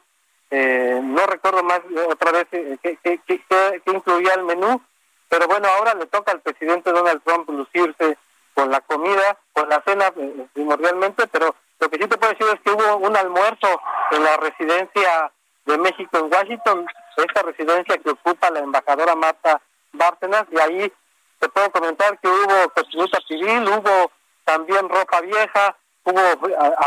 eh, 0.50 1.00
no 1.04 1.26
recuerdo 1.28 1.64
más 1.64 1.82
otra 2.10 2.32
vez 2.32 2.48
eh, 2.52 2.78
qué, 2.82 2.98
qué, 3.04 3.20
qué, 3.28 3.42
qué 3.48 3.92
incluía 3.92 4.34
el 4.34 4.44
menú, 4.44 4.82
pero 5.30 5.48
bueno, 5.48 5.68
ahora 5.68 5.94
le 5.94 6.08
toca 6.08 6.32
al 6.32 6.42
presidente 6.42 6.92
Donald 6.92 7.22
Trump 7.24 7.50
lucirse 7.50 8.18
con 8.54 8.72
la 8.72 8.82
comida, 8.82 9.38
con 9.54 9.70
la 9.70 9.84
cena 9.86 10.12
eh, 10.16 10.48
primordialmente, 10.54 11.28
pero 11.28 11.56
lo 11.86 11.92
que 11.92 12.02
sí 12.02 12.10
te 12.10 12.18
puedo 12.18 12.34
decir 12.34 12.48
es 12.48 12.60
que 12.62 12.72
hubo 12.72 12.98
un 12.98 13.16
almuerzo 13.16 13.80
en 14.10 14.24
la 14.24 14.38
residencia 14.38 15.32
de 15.66 15.78
México 15.78 16.18
en 16.18 16.34
Washington, 16.34 16.88
esta 17.16 17.44
residencia 17.44 17.98
que 18.00 18.10
ocupa 18.10 18.50
la 18.50 18.60
embajadora 18.60 19.16
Marta 19.16 19.62
Bárcenas, 19.94 20.46
y 20.52 20.60
ahí 20.60 20.92
te 21.38 21.48
puedo 21.50 21.72
comentar 21.72 22.18
que 22.20 22.28
hubo 22.28 22.70
cochinita 22.70 23.20
civil, 23.28 23.68
hubo 23.68 24.12
también 24.46 24.90
ropa 24.90 25.22
vieja, 25.22 25.78
hubo 26.06 26.20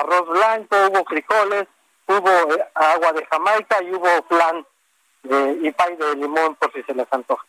arroz 0.01 0.29
blanco, 0.31 0.77
hubo 0.89 1.05
frijoles, 1.05 1.69
hubo 2.09 2.55
eh, 2.57 2.69
agua 2.75 3.13
de 3.13 3.25
Jamaica 3.27 3.81
y 3.85 3.95
hubo 3.95 4.09
flan 4.29 4.67
y 5.63 5.71
pay 5.71 5.95
de 5.95 6.17
limón 6.17 6.57
por 6.57 6.73
si 6.73 6.83
se 6.83 6.95
les 6.95 7.07
antoja. 7.13 7.47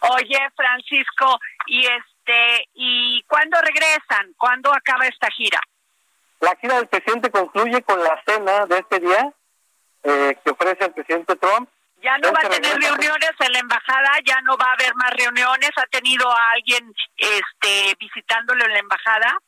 Oye, 0.00 0.38
Francisco, 0.56 1.38
y 1.66 1.84
es 1.84 2.04
este, 2.28 2.68
¿Y 2.74 3.22
cuándo 3.22 3.58
regresan? 3.60 4.34
¿Cuándo 4.36 4.70
acaba 4.72 5.06
esta 5.06 5.28
gira? 5.30 5.60
La 6.40 6.54
gira 6.60 6.76
del 6.76 6.86
presidente 6.86 7.30
concluye 7.30 7.82
con 7.82 8.02
la 8.02 8.22
cena 8.26 8.66
de 8.66 8.78
este 8.78 9.00
día 9.00 9.32
eh, 10.04 10.38
que 10.44 10.50
ofrece 10.50 10.84
el 10.84 10.92
presidente 10.92 11.36
Trump. 11.36 11.68
Ya 12.00 12.16
no 12.18 12.32
va 12.32 12.40
a 12.44 12.48
tener 12.48 12.76
reuniones 12.76 13.32
en 13.40 13.52
la 13.52 13.58
embajada, 13.58 14.10
ya 14.24 14.40
no 14.42 14.56
va 14.56 14.66
a 14.66 14.72
haber 14.74 14.94
más 14.94 15.10
reuniones. 15.10 15.70
¿Ha 15.76 15.86
tenido 15.86 16.30
a 16.30 16.50
alguien 16.52 16.94
este, 17.16 17.96
visitándolo 17.98 18.64
en 18.64 18.72
la 18.72 18.78
embajada? 18.78 19.38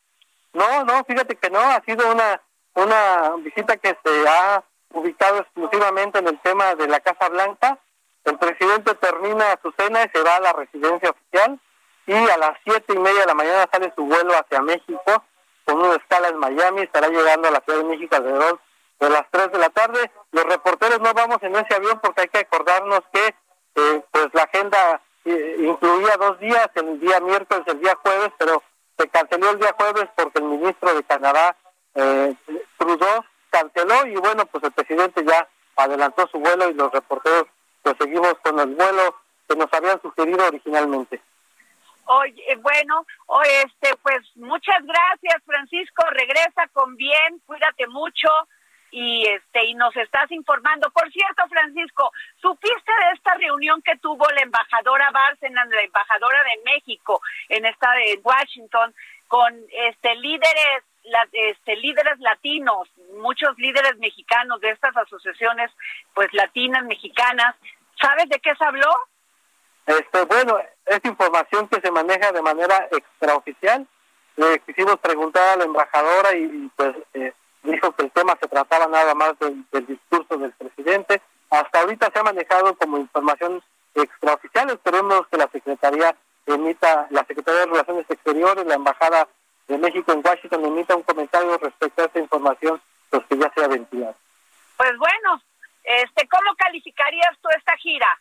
No, 0.53 0.83
no, 0.83 1.03
fíjate 1.05 1.37
que 1.37 1.49
no, 1.49 1.59
ha 1.59 1.81
sido 1.85 2.11
una, 2.11 2.41
una 2.73 3.35
visita 3.37 3.77
que 3.77 3.97
se 4.03 4.27
ha 4.27 4.61
ubicado 4.89 5.39
exclusivamente 5.39 6.19
en 6.19 6.27
el 6.27 6.39
tema 6.41 6.75
de 6.75 6.89
la 6.89 6.99
Casa 6.99 7.29
Blanca. 7.29 7.79
El 8.25 8.37
presidente 8.37 8.95
termina 8.95 9.57
su 9.63 9.73
cena 9.77 10.03
y 10.03 10.09
se 10.09 10.21
va 10.21 10.35
a 10.35 10.41
la 10.41 10.53
residencia 10.53 11.09
oficial 11.09 11.57
y 12.05 12.13
a 12.13 12.37
las 12.37 12.57
siete 12.65 12.93
y 12.93 12.99
media 12.99 13.21
de 13.21 13.27
la 13.27 13.33
mañana 13.33 13.69
sale 13.71 13.93
su 13.95 14.03
vuelo 14.03 14.33
hacia 14.33 14.61
México 14.61 15.23
con 15.65 15.79
una 15.79 15.95
escala 15.95 16.29
en 16.29 16.37
Miami, 16.37 16.81
estará 16.81 17.07
llegando 17.07 17.47
a 17.47 17.51
la 17.51 17.61
Ciudad 17.61 17.79
de 17.79 17.85
México 17.85 18.15
alrededor 18.15 18.59
de 18.99 19.09
las 19.09 19.23
tres 19.31 19.51
de 19.51 19.57
la 19.57 19.69
tarde. 19.69 20.11
Los 20.31 20.45
reporteros 20.45 20.99
no 21.01 21.13
vamos 21.13 21.37
en 21.41 21.55
ese 21.55 21.75
avión 21.75 21.99
porque 22.01 22.21
hay 22.21 22.27
que 22.27 22.39
acordarnos 22.39 23.01
que 23.11 23.35
eh, 23.75 24.03
pues 24.11 24.27
la 24.33 24.43
agenda 24.43 25.01
eh, 25.25 25.55
incluía 25.59 26.17
dos 26.17 26.39
días, 26.39 26.69
el 26.75 26.99
día 26.99 27.19
miércoles, 27.19 27.63
el 27.67 27.79
día 27.79 27.97
jueves, 28.01 28.31
pero 28.37 28.61
se 28.97 29.07
canceló 29.09 29.51
el 29.51 29.59
día 29.59 29.75
jueves 29.77 30.09
porque 30.15 30.39
el 30.39 30.45
ministro 30.45 30.93
de 30.93 31.03
Canadá 31.03 31.55
eh, 31.95 32.35
Trudeau 32.77 33.23
canceló 33.49 34.05
y 34.07 34.15
bueno, 34.15 34.45
pues 34.45 34.63
el 34.63 34.71
presidente 34.71 35.23
ya 35.25 35.47
adelantó 35.75 36.27
su 36.27 36.39
vuelo 36.39 36.69
y 36.69 36.73
los 36.73 36.91
reporteros 36.91 37.45
pues 37.81 37.95
seguimos 37.99 38.35
con 38.43 38.59
el 38.59 38.75
vuelo 38.75 39.15
que 39.47 39.55
nos 39.55 39.73
habían 39.73 40.01
sugerido 40.01 40.45
originalmente. 40.47 41.21
Oye, 42.05 42.43
eh, 42.51 42.55
bueno, 42.57 43.05
o 43.27 43.41
este, 43.41 43.95
pues 44.01 44.19
muchas 44.35 44.83
gracias, 44.83 45.43
Francisco. 45.45 46.03
Regresa 46.11 46.67
con 46.73 46.95
bien, 46.95 47.39
cuídate 47.45 47.87
mucho 47.87 48.29
y 48.91 49.25
este 49.25 49.65
y 49.65 49.73
nos 49.73 49.95
estás 49.95 50.29
informando. 50.31 50.91
Por 50.91 51.09
cierto, 51.11 51.43
Francisco, 51.47 52.11
¿supiste 52.41 52.91
de 52.91 53.13
esta 53.15 53.35
reunión 53.35 53.81
que 53.81 53.97
tuvo 53.97 54.25
la 54.35 54.41
embajadora 54.41 55.09
Bárcenas, 55.11 55.67
la 55.69 55.81
embajadora 55.81 56.43
de 56.43 56.71
México 56.71 57.21
en 57.49 57.65
esta 57.65 57.91
de 57.93 58.19
Washington 58.23 58.93
con 59.27 59.53
este 59.71 60.15
líderes 60.15 60.83
este, 61.31 61.75
líderes 61.77 62.19
latinos, 62.19 62.87
muchos 63.19 63.57
líderes 63.57 63.97
mexicanos 63.97 64.59
de 64.61 64.69
estas 64.69 64.95
asociaciones, 64.95 65.71
pues 66.13 66.31
latinas, 66.33 66.83
mexicanas. 66.85 67.55
¿Sabes 67.99 68.29
de 68.29 68.39
qué 68.39 68.53
se 68.55 68.65
habló? 68.65 68.91
Este, 69.85 70.25
bueno, 70.25 70.59
es 70.85 70.99
información 71.03 71.67
que 71.67 71.81
se 71.81 71.91
maneja 71.91 72.31
de 72.31 72.41
manera 72.41 72.87
extraoficial. 72.91 73.87
Le 74.35 74.59
quisimos 74.59 74.97
preguntar 74.99 75.49
a 75.49 75.55
la 75.57 75.65
embajadora 75.65 76.35
y, 76.35 76.71
pues 76.75 76.95
eh, 77.13 77.33
dijo 77.63 77.91
que 77.93 78.03
el 78.03 78.11
tema 78.11 78.37
se 78.41 78.47
trataba 78.47 78.87
nada 78.87 79.13
más 79.13 79.37
del, 79.39 79.65
discurso 79.85 80.37
del 80.37 80.51
presidente. 80.53 81.21
Hasta 81.49 81.81
ahorita 81.81 82.09
se 82.13 82.19
ha 82.19 82.23
manejado 82.23 82.75
como 82.75 82.97
información 82.97 83.61
extraoficial. 83.95 84.69
Esperemos 84.69 85.27
que 85.27 85.37
la 85.37 85.49
Secretaría 85.51 86.15
emita, 86.45 87.07
la 87.09 87.25
Secretaría 87.25 87.61
de 87.61 87.65
Relaciones 87.67 88.05
Exteriores, 88.09 88.65
la 88.65 88.75
Embajada 88.75 89.27
de 89.67 89.77
México 89.77 90.11
en 90.11 90.21
Washington 90.25 90.65
emita 90.65 90.95
un 90.95 91.03
comentario 91.03 91.57
respecto 91.57 92.01
a 92.01 92.05
esta 92.05 92.19
información, 92.19 92.81
pues 93.09 93.23
que 93.27 93.37
ya 93.37 93.51
sea 93.53 93.67
ventilada. 93.67 94.15
Pues 94.77 94.97
bueno, 94.97 95.41
este, 95.83 96.27
¿cómo 96.27 96.55
calificarías 96.55 97.37
tú 97.41 97.49
esta 97.55 97.75
gira? 97.77 98.19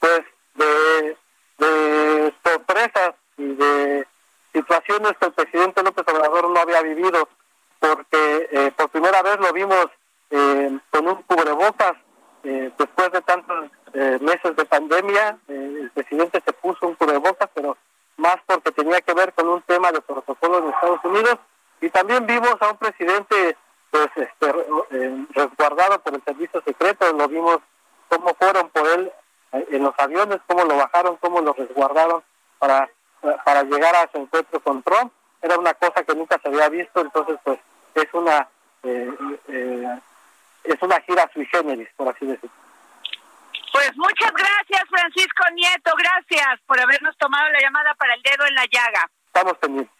Pues 0.00 0.22
de, 0.56 1.16
de 1.58 2.34
sorpresas 2.44 3.14
y 3.36 3.54
de 3.54 4.06
situaciones 4.52 5.12
que 5.18 5.26
el 5.26 5.32
presidente 5.32 5.82
López 5.82 6.04
Obrador 6.08 6.48
no 6.48 6.60
había 6.60 6.80
vivido, 6.82 7.28
porque 7.78 8.48
eh, 8.50 8.72
por 8.76 8.88
primera 8.88 9.22
vez 9.22 9.38
lo 9.38 9.52
vimos 9.52 9.86
eh, 10.30 10.78
con 10.90 11.08
un 11.08 11.22
cubrebocas 11.22 11.94
eh, 12.42 12.70
después 12.78 13.12
de 13.12 13.20
tantos 13.22 13.70
meses 14.20 14.54
de 14.56 14.64
pandemia, 14.66 15.38
el 15.48 15.90
presidente 15.94 16.42
se 16.44 16.52
puso 16.52 16.86
un 16.86 16.96
cubrebocas, 16.96 17.48
pero 17.54 17.78
más 18.18 18.36
porque 18.44 18.70
tenía 18.72 19.00
que 19.00 19.14
ver 19.14 19.32
con 19.32 19.48
un 19.48 19.62
tema 19.62 19.90
de 19.90 20.02
protocolo 20.02 20.58
en 20.58 20.68
Estados 20.68 21.00
Unidos. 21.02 21.38
Y 21.80 21.88
también 21.88 22.26
vimos 22.26 22.56
a 22.60 22.72
un 22.72 22.76
presidente 22.76 23.56
pues 23.90 24.08
este, 24.16 24.52
resguardado 25.30 25.98
por 26.00 26.14
el 26.14 26.22
servicio 26.24 26.62
secreto, 26.66 27.10
lo 27.14 27.26
vimos 27.26 27.58
cómo 28.10 28.34
fueron 28.34 28.68
por 28.68 28.86
él 28.86 29.10
en 29.70 29.82
los 29.82 29.94
aviones, 29.98 30.38
cómo 30.46 30.64
lo 30.64 30.76
bajaron, 30.76 31.16
cómo 31.16 31.40
lo 31.40 31.52
resguardaron 31.52 32.22
para, 32.58 32.88
para 33.44 33.62
llegar 33.62 33.94
a 33.96 34.10
su 34.10 34.18
encuentro 34.18 34.60
con 34.60 34.82
Trump. 34.82 35.12
Era 35.42 35.58
una 35.58 35.74
cosa 35.74 36.02
que 36.02 36.14
nunca 36.14 36.38
se 36.42 36.48
había 36.48 36.68
visto, 36.68 37.00
entonces 37.00 37.38
pues 37.44 37.58
es 37.94 38.12
una 38.12 38.48
eh, 38.82 39.10
eh, 39.48 40.00
es 40.64 40.82
una 40.82 41.00
gira 41.00 41.28
sui 41.32 41.46
generis, 41.46 41.88
por 41.96 42.08
así 42.08 42.26
decirlo. 42.26 42.54
Pues 43.72 43.90
muchas 43.96 44.32
gracias, 44.32 44.88
Francisco 44.88 45.44
Nieto, 45.54 45.90
gracias 45.96 46.60
por 46.66 46.80
habernos 46.80 47.16
tomado 47.18 47.48
la 47.50 47.60
llamada 47.60 47.94
para 47.94 48.14
el 48.14 48.22
dedo 48.22 48.46
en 48.46 48.54
la 48.54 48.64
llaga. 48.70 49.10
Estamos 49.26 49.58
pendientes. 49.58 49.95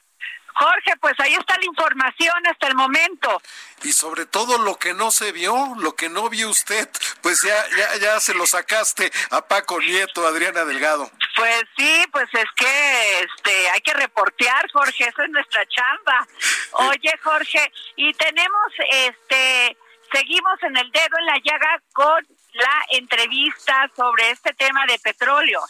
Jorge, 0.58 0.96
pues 1.00 1.14
ahí 1.18 1.34
está 1.34 1.56
la 1.58 1.66
información 1.66 2.46
hasta 2.46 2.68
el 2.68 2.74
momento. 2.74 3.42
Y 3.82 3.92
sobre 3.92 4.26
todo 4.26 4.58
lo 4.58 4.76
que 4.78 4.94
no 4.94 5.10
se 5.10 5.32
vio, 5.32 5.74
lo 5.78 5.94
que 5.94 6.08
no 6.08 6.28
vio 6.30 6.48
usted, 6.48 6.88
pues 7.20 7.42
ya, 7.42 7.76
ya, 7.76 7.96
ya 7.98 8.20
se 8.20 8.34
lo 8.34 8.46
sacaste 8.46 9.12
a 9.30 9.46
Paco 9.46 9.78
Nieto, 9.80 10.26
Adriana 10.26 10.64
Delgado. 10.64 11.10
Pues 11.36 11.64
sí, 11.76 12.04
pues 12.10 12.28
es 12.32 12.50
que 12.56 13.20
este 13.20 13.70
hay 13.70 13.80
que 13.82 13.92
reportear, 13.92 14.70
Jorge, 14.72 15.04
eso 15.04 15.22
es 15.22 15.30
nuestra 15.30 15.66
chamba. 15.66 16.26
Oye, 16.90 17.12
Jorge, 17.22 17.72
y 17.96 18.12
tenemos 18.14 18.72
este 18.90 19.76
seguimos 20.12 20.62
en 20.62 20.76
el 20.76 20.90
dedo 20.90 21.18
en 21.18 21.26
la 21.26 21.38
llaga 21.44 21.82
con 21.92 22.26
la 22.56 22.98
entrevista 22.98 23.90
sobre 23.94 24.30
este 24.30 24.52
tema 24.54 24.86
de 24.86 24.98
petróleo. 24.98 25.60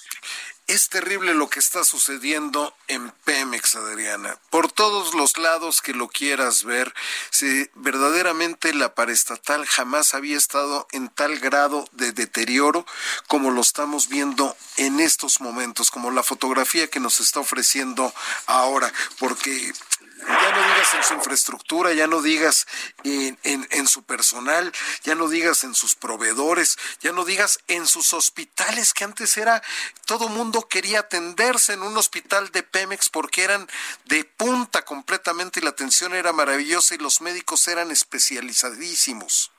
Es 0.66 0.88
terrible 0.88 1.32
lo 1.32 1.48
que 1.48 1.60
está 1.60 1.84
sucediendo 1.84 2.74
en 2.88 3.12
Pemex, 3.24 3.76
Adriana. 3.76 4.36
Por 4.50 4.70
todos 4.72 5.14
los 5.14 5.38
lados 5.38 5.80
que 5.80 5.94
lo 5.94 6.08
quieras 6.08 6.64
ver, 6.64 6.92
si 7.30 7.70
verdaderamente 7.74 8.74
la 8.74 8.92
paraestatal 8.92 9.64
jamás 9.64 10.14
había 10.14 10.36
estado 10.36 10.88
en 10.90 11.08
tal 11.08 11.38
grado 11.38 11.88
de 11.92 12.10
deterioro 12.10 12.84
como 13.28 13.52
lo 13.52 13.60
estamos 13.60 14.08
viendo 14.08 14.56
en 14.76 14.98
estos 14.98 15.40
momentos, 15.40 15.92
como 15.92 16.10
la 16.10 16.24
fotografía 16.24 16.90
que 16.90 16.98
nos 16.98 17.20
está 17.20 17.38
ofreciendo 17.38 18.12
ahora, 18.46 18.92
porque 19.20 19.72
ya 20.16 20.50
no 20.50 20.62
digas 20.62 20.94
en 20.94 21.02
su 21.02 21.14
infraestructura, 21.14 21.92
ya 21.92 22.06
no 22.06 22.22
digas 22.22 22.66
en, 23.04 23.38
en, 23.42 23.86
su 23.86 24.02
personal, 24.02 24.72
ya 25.02 25.14
no 25.14 25.28
digas 25.28 25.64
en 25.64 25.74
sus 25.74 25.94
proveedores, 25.94 26.78
ya 27.00 27.12
no 27.12 27.24
digas 27.24 27.60
en 27.68 27.86
sus 27.86 28.14
hospitales, 28.14 28.94
que 28.94 29.04
antes 29.04 29.36
era, 29.36 29.62
todo 30.06 30.28
mundo 30.28 30.68
quería 30.68 31.00
atenderse 31.00 31.74
en 31.74 31.82
un 31.82 31.96
hospital 31.96 32.50
de 32.50 32.62
Pemex 32.62 33.10
porque 33.10 33.44
eran 33.44 33.68
de 34.04 34.24
punta 34.24 34.82
completamente 34.82 35.60
y 35.60 35.62
la 35.62 35.70
atención 35.70 36.14
era 36.14 36.32
maravillosa 36.32 36.94
y 36.94 36.98
los 36.98 37.20
médicos 37.20 37.68
eran 37.68 37.90
especializadísimos. 37.90 39.52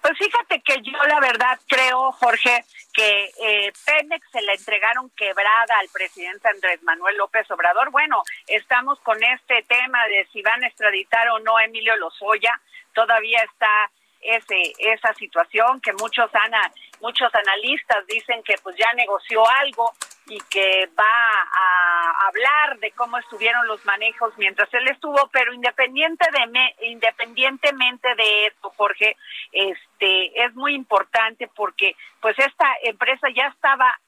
Pues 0.00 0.16
fíjate 0.16 0.62
que 0.62 0.80
yo 0.82 0.96
la 1.08 1.18
verdad 1.18 1.58
creo, 1.66 2.12
Jorge, 2.12 2.64
que 2.92 3.30
eh, 3.40 3.72
Pemex 3.86 4.30
se 4.30 4.42
la 4.42 4.52
entregaron 4.52 5.10
quebrada 5.10 5.74
al 5.80 5.88
presidente 5.88 6.48
Andrés 6.48 6.82
Manuel 6.82 7.16
López 7.16 7.50
Obrador. 7.50 7.90
Bueno, 7.90 8.22
estamos 8.46 9.00
con 9.00 9.22
este 9.22 9.62
tema 9.62 10.06
de 10.08 10.26
si 10.32 10.42
van 10.42 10.62
a 10.62 10.66
extraditar 10.66 11.28
o 11.30 11.38
no 11.40 11.58
Emilio 11.58 11.96
Lozoya. 11.96 12.60
Todavía 12.94 13.42
está 13.42 13.90
ese 14.20 14.72
esa 14.78 15.12
situación 15.14 15.80
que 15.80 15.92
muchos 15.94 16.30
ana, 16.34 16.72
muchos 17.00 17.34
analistas 17.34 18.06
dicen 18.06 18.42
que 18.44 18.54
pues 18.62 18.76
ya 18.76 18.92
negoció 18.94 19.42
algo 19.48 19.92
y 20.26 20.38
que 20.50 20.88
va 20.98 21.04
a 21.04 22.28
hablar 22.28 22.78
de 22.78 22.92
cómo 22.92 23.18
estuvieron 23.18 23.66
los 23.66 23.84
manejos 23.84 24.32
mientras 24.38 24.72
él 24.72 24.88
estuvo, 24.88 25.28
pero 25.32 25.52
independiente 25.52 26.24
de 26.30 26.86
independientemente 26.86 28.14
de 28.14 28.46
esto, 28.46 28.70
Jorge, 28.76 29.16
este 29.50 30.44
es 30.44 30.54
muy 30.54 30.74
importante 30.74 31.48
porque 31.54 31.96
pues 32.20 32.38
esta 32.38 32.66
empresa 32.82 33.28
ya 33.34 33.48
estaba 33.48 34.00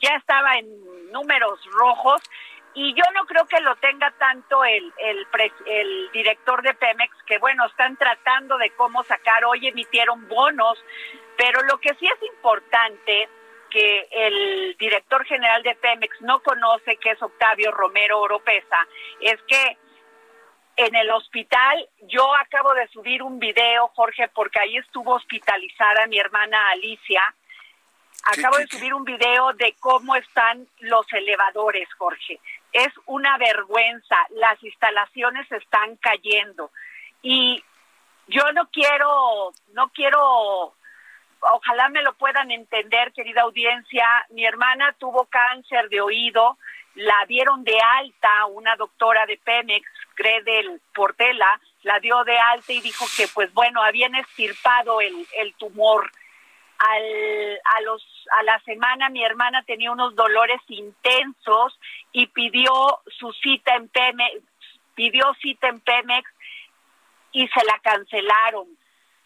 ya 0.00 0.16
estaba 0.16 0.56
en 0.56 1.12
números 1.12 1.60
rojos 1.72 2.20
y 2.74 2.92
yo 2.92 3.04
no 3.14 3.24
creo 3.24 3.46
que 3.46 3.60
lo 3.60 3.74
tenga 3.76 4.10
tanto 4.18 4.62
el, 4.64 4.92
el, 4.98 5.26
el 5.64 6.10
director 6.12 6.60
de 6.60 6.74
Pemex, 6.74 7.10
que 7.24 7.38
bueno, 7.38 7.64
están 7.64 7.96
tratando 7.96 8.58
de 8.58 8.70
cómo 8.72 9.02
sacar, 9.04 9.46
hoy 9.46 9.66
emitieron 9.66 10.28
bonos, 10.28 10.78
pero 11.38 11.62
lo 11.62 11.78
que 11.78 11.94
sí 11.94 12.06
es 12.06 12.22
importante 12.34 13.30
que 13.76 14.08
el 14.10 14.74
director 14.78 15.22
general 15.26 15.62
de 15.62 15.74
Pemex 15.74 16.18
no 16.22 16.42
conoce, 16.42 16.96
que 16.96 17.10
es 17.10 17.20
Octavio 17.20 17.70
Romero 17.72 18.20
Oropesa, 18.20 18.78
es 19.20 19.38
que 19.42 19.76
en 20.76 20.94
el 20.94 21.10
hospital, 21.10 21.86
yo 22.04 22.34
acabo 22.36 22.72
de 22.72 22.88
subir 22.88 23.22
un 23.22 23.38
video, 23.38 23.88
Jorge, 23.88 24.28
porque 24.28 24.60
ahí 24.60 24.78
estuvo 24.78 25.12
hospitalizada 25.12 26.06
mi 26.06 26.18
hermana 26.18 26.70
Alicia. 26.70 27.22
Acabo 28.24 28.56
de 28.56 28.66
subir 28.66 28.94
un 28.94 29.04
video 29.04 29.52
de 29.52 29.74
cómo 29.78 30.16
están 30.16 30.66
los 30.80 31.06
elevadores, 31.12 31.86
Jorge. 31.98 32.40
Es 32.72 32.92
una 33.04 33.36
vergüenza, 33.36 34.16
las 34.30 34.62
instalaciones 34.64 35.52
están 35.52 35.96
cayendo. 35.96 36.70
Y 37.20 37.62
yo 38.26 38.52
no 38.52 38.70
quiero, 38.70 39.52
no 39.74 39.90
quiero, 39.90 40.74
ojalá 41.40 41.88
me 41.88 42.02
lo 42.02 42.14
puedan 42.14 42.50
entender, 42.50 43.12
querida 43.12 43.42
audiencia, 43.42 44.06
mi 44.30 44.44
hermana 44.44 44.94
tuvo 44.98 45.26
cáncer 45.26 45.88
de 45.88 46.00
oído, 46.00 46.58
la 46.94 47.24
dieron 47.26 47.62
de 47.64 47.78
alta, 47.78 48.46
una 48.46 48.76
doctora 48.76 49.26
de 49.26 49.36
Pemex, 49.38 49.86
Gredel 50.16 50.80
Portela, 50.94 51.60
la 51.82 52.00
dio 52.00 52.24
de 52.24 52.38
alta 52.38 52.72
y 52.72 52.80
dijo 52.80 53.04
que 53.16 53.28
pues 53.28 53.52
bueno, 53.52 53.82
habían 53.82 54.14
estirpado 54.14 55.00
el, 55.00 55.26
el 55.36 55.54
tumor 55.54 56.10
al, 56.78 57.60
a, 57.64 57.80
los, 57.82 58.02
a 58.32 58.42
la 58.42 58.58
semana 58.60 59.08
mi 59.08 59.24
hermana 59.24 59.62
tenía 59.62 59.90
unos 59.90 60.14
dolores 60.14 60.60
intensos 60.68 61.78
y 62.12 62.26
pidió 62.26 63.00
su 63.06 63.32
cita 63.32 63.74
en 63.76 63.88
Pemex, 63.88 64.42
pidió 64.94 65.32
cita 65.40 65.68
en 65.68 65.80
Pemex 65.80 66.30
y 67.32 67.46
se 67.48 67.64
la 67.64 67.78
cancelaron. 67.80 68.66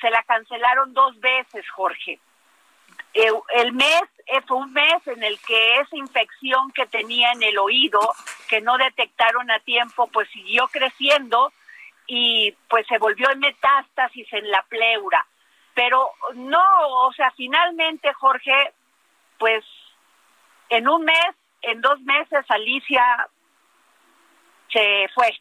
Se 0.01 0.11
la 0.11 0.23
cancelaron 0.23 0.93
dos 0.93 1.19
veces, 1.21 1.69
Jorge. 1.71 2.19
Eh, 3.13 3.33
el 3.55 3.73
mes 3.73 4.03
eh, 4.27 4.41
fue 4.47 4.59
un 4.59 4.73
mes 4.73 5.07
en 5.07 5.23
el 5.23 5.39
que 5.41 5.81
esa 5.81 5.97
infección 5.97 6.71
que 6.73 6.87
tenía 6.87 7.33
en 7.33 7.43
el 7.43 7.59
oído, 7.59 8.01
que 8.49 8.61
no 8.61 8.79
detectaron 8.79 9.51
a 9.51 9.59
tiempo, 9.61 10.07
pues 10.09 10.29
siguió 10.31 10.69
creciendo 10.69 11.53
y 12.07 12.53
pues 12.69 12.87
se 12.87 12.99
volvió 12.99 13.31
en 13.31 13.41
metástasis 13.41 14.33
en 14.33 14.51
la 14.51 14.63
pleura. 14.63 15.27
Pero 15.75 16.13
no, 16.35 16.63
o 17.07 17.13
sea, 17.13 17.31
finalmente, 17.37 18.13
Jorge, 18.15 18.73
pues 19.39 19.65
en 20.69 20.89
un 20.89 21.05
mes, 21.05 21.35
en 21.63 21.81
dos 21.81 22.01
meses, 22.01 22.45
Alicia 22.49 23.29
se 24.73 25.09
fue. 25.15 25.33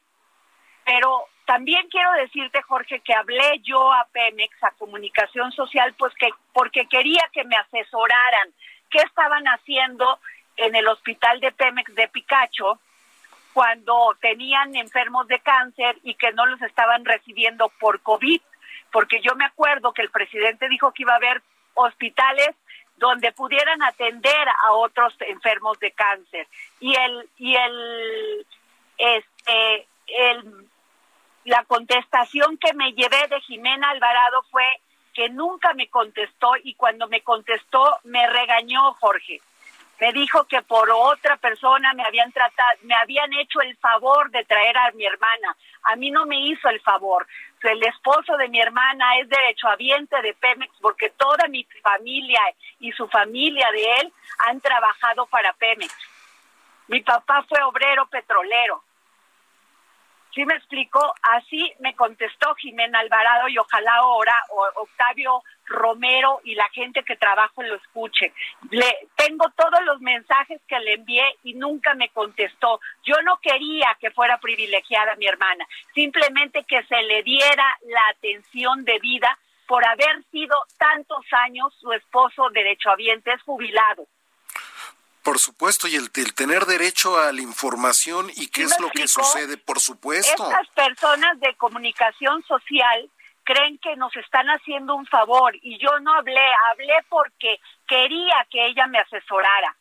Pero 0.86 1.26
también 1.50 1.90
quiero 1.90 2.12
decirte, 2.12 2.62
Jorge, 2.62 3.00
que 3.00 3.12
hablé 3.12 3.60
yo 3.64 3.92
a 3.92 4.06
Pemex, 4.12 4.64
a 4.64 4.70
Comunicación 4.78 5.52
Social, 5.52 5.96
pues 5.98 6.14
que 6.14 6.30
porque 6.54 6.86
quería 6.86 7.24
que 7.34 7.44
me 7.44 7.56
asesoraran. 7.56 8.54
Qué 8.92 9.00
estaban 9.00 9.44
haciendo 9.46 10.20
en 10.58 10.76
el 10.76 10.88
hospital 10.88 11.40
de 11.40 11.52
Pemex 11.52 11.96
de 11.96 12.08
Picacho 12.08 12.80
cuando 13.52 14.16
tenían 14.22 14.76
enfermos 14.76 15.28
de 15.28 15.40
cáncer 15.40 15.98
y 16.04 16.14
que 16.14 16.32
no 16.34 16.46
los 16.46 16.62
estaban 16.62 17.04
recibiendo 17.04 17.70
por 17.80 18.00
COVID, 18.02 18.42
porque 18.92 19.20
yo 19.20 19.34
me 19.34 19.46
acuerdo 19.46 19.92
que 19.92 20.04
el 20.04 20.12
presidente 20.12 20.70
dijo 20.70 20.92
que 20.92 21.02
iba 21.02 21.14
a 21.14 21.18
haber 21.18 21.42
hospitales 21.74 22.52
donde 22.98 23.32
pudieran 23.32 23.82
atender 23.82 24.48
a 24.68 24.74
otros 24.74 25.16
enfermos 25.22 25.80
de 25.80 25.94
cáncer. 25.94 26.46
Y 26.80 26.94
el 26.94 27.28
y 27.40 27.56
el 27.56 28.46
este 29.00 29.88
el 30.06 30.70
la 31.46 31.64
contestación 31.66 32.58
que 32.58 32.74
me 32.74 32.94
llevé 32.94 33.28
de 33.30 33.42
Jimena 33.42 33.90
Alvarado 33.90 34.44
fue 34.52 34.66
que 35.14 35.30
nunca 35.30 35.74
me 35.74 35.90
contestó 35.90 36.52
y 36.64 36.76
cuando 36.76 37.08
me 37.08 37.22
contestó 37.22 38.00
me 38.04 38.28
regañó 38.28 38.94
Jorge 39.00 39.42
me 40.00 40.14
dijo 40.14 40.46
que 40.46 40.62
por 40.62 40.90
otra 40.90 41.38
persona 41.38 41.94
me 41.94 42.04
habían 42.04 42.32
tratado, 42.32 42.70
me 42.84 42.96
habían 42.96 43.32
hecho 43.34 43.60
el 43.62 43.76
favor 43.78 44.32
de 44.32 44.46
traer 44.46 44.78
a 44.78 44.92
mi 44.92 45.06
hermana. 45.06 45.56
A 45.84 45.96
mí 45.96 46.10
no 46.10 46.26
me 46.26 46.40
hizo 46.40 46.70
el 46.70 46.80
favor. 46.82 47.28
El 47.62 47.84
esposo 47.84 48.38
de 48.38 48.48
mi 48.48 48.62
hermana 48.62 49.18
es 49.20 49.28
derechohabiente 49.28 50.22
de 50.22 50.34
Pemex 50.34 50.72
porque 50.82 51.10
toda 51.10 51.48
mi 51.50 51.68
familia 51.84 52.40
y 52.80 52.92
su 52.94 53.08
familia 53.10 53.70
de 53.72 53.92
él 54.02 54.14
han 54.48 54.62
trabajado 54.62 55.26
para 55.26 55.52
Pemex. 55.54 55.94
Mi 56.88 57.02
papá 57.02 57.46
fue 57.48 57.62
obrero 57.64 58.08
petrolero. 58.08 58.82
¿Sí 60.34 60.46
me 60.46 60.56
explico? 60.56 61.00
Así 61.24 61.74
me 61.80 61.96
contestó 61.96 62.54
Jimena 62.56 63.00
Alvarado 63.00 63.48
y 63.48 63.58
ojalá 63.58 63.96
ahora 63.96 64.34
Octavio 64.76 65.44
Romero 65.66 66.42
y 66.44 66.56
la 66.56 66.70
gente 66.70 67.04
que 67.04 67.16
trabajo 67.16 67.64
lo 67.64 67.76
escuche. 67.76 68.34
Le 68.70 69.08
tengo 69.16 69.46
todos 69.56 69.84
los 69.86 70.02
mensajes 70.02 70.62
que 70.68 70.80
le 70.80 70.94
envié 70.96 71.24
y 71.44 71.54
nunca 71.54 71.94
me 71.96 72.10
contestó. 72.10 72.80
Yo 73.04 73.16
no 73.24 73.38
quería 73.38 73.98
que 74.00 74.12
fuera 74.12 74.40
privilegiada 74.40 75.16
mi 75.16 75.28
hermana, 75.28 75.68
simplemente 75.94 76.64
que 76.64 76.84
se 76.84 77.02
le 77.04 77.24
diera 77.24 77.78
la 77.88 78.08
atención 78.10 78.86
debida 78.86 79.38
por 79.68 79.86
haber 79.86 80.24
sido 80.32 80.56
tantos 80.78 81.26
años 81.32 81.74
su 81.80 81.92
esposo 81.94 82.50
derechohabiente, 82.52 83.32
es 83.32 83.42
jubilado. 83.44 84.08
Por 85.30 85.38
supuesto, 85.38 85.88
y 85.88 85.94
el, 85.96 86.12
tener 86.34 86.66
derecho 86.66 87.20
a 87.20 87.32
la 87.32 87.42
información 87.42 88.32
y 88.36 88.48
qué 88.48 88.64
es 88.64 88.80
lo 88.80 88.90
que 88.90 89.08
sucede, 89.08 89.58
por 89.58 89.80
supuesto. 89.80 90.44
Estas 90.44 90.68
personas 90.70 91.40
de 91.40 91.54
comunicación 91.54 92.44
social 92.48 93.08
creen 93.44 93.78
que 93.78 93.96
nos 93.96 94.16
están 94.16 94.48
haciendo 94.48 94.96
un 94.96 95.06
favor 95.06 95.56
y 95.62 95.78
yo 95.78 96.00
no 96.00 96.16
hablé, 96.16 96.48
hablé 96.72 97.06
porque 97.10 97.60
quería 97.88 98.48
que 98.50 98.66
ella 98.70 98.88
me 98.88 98.98
asesorara. 98.98 99.76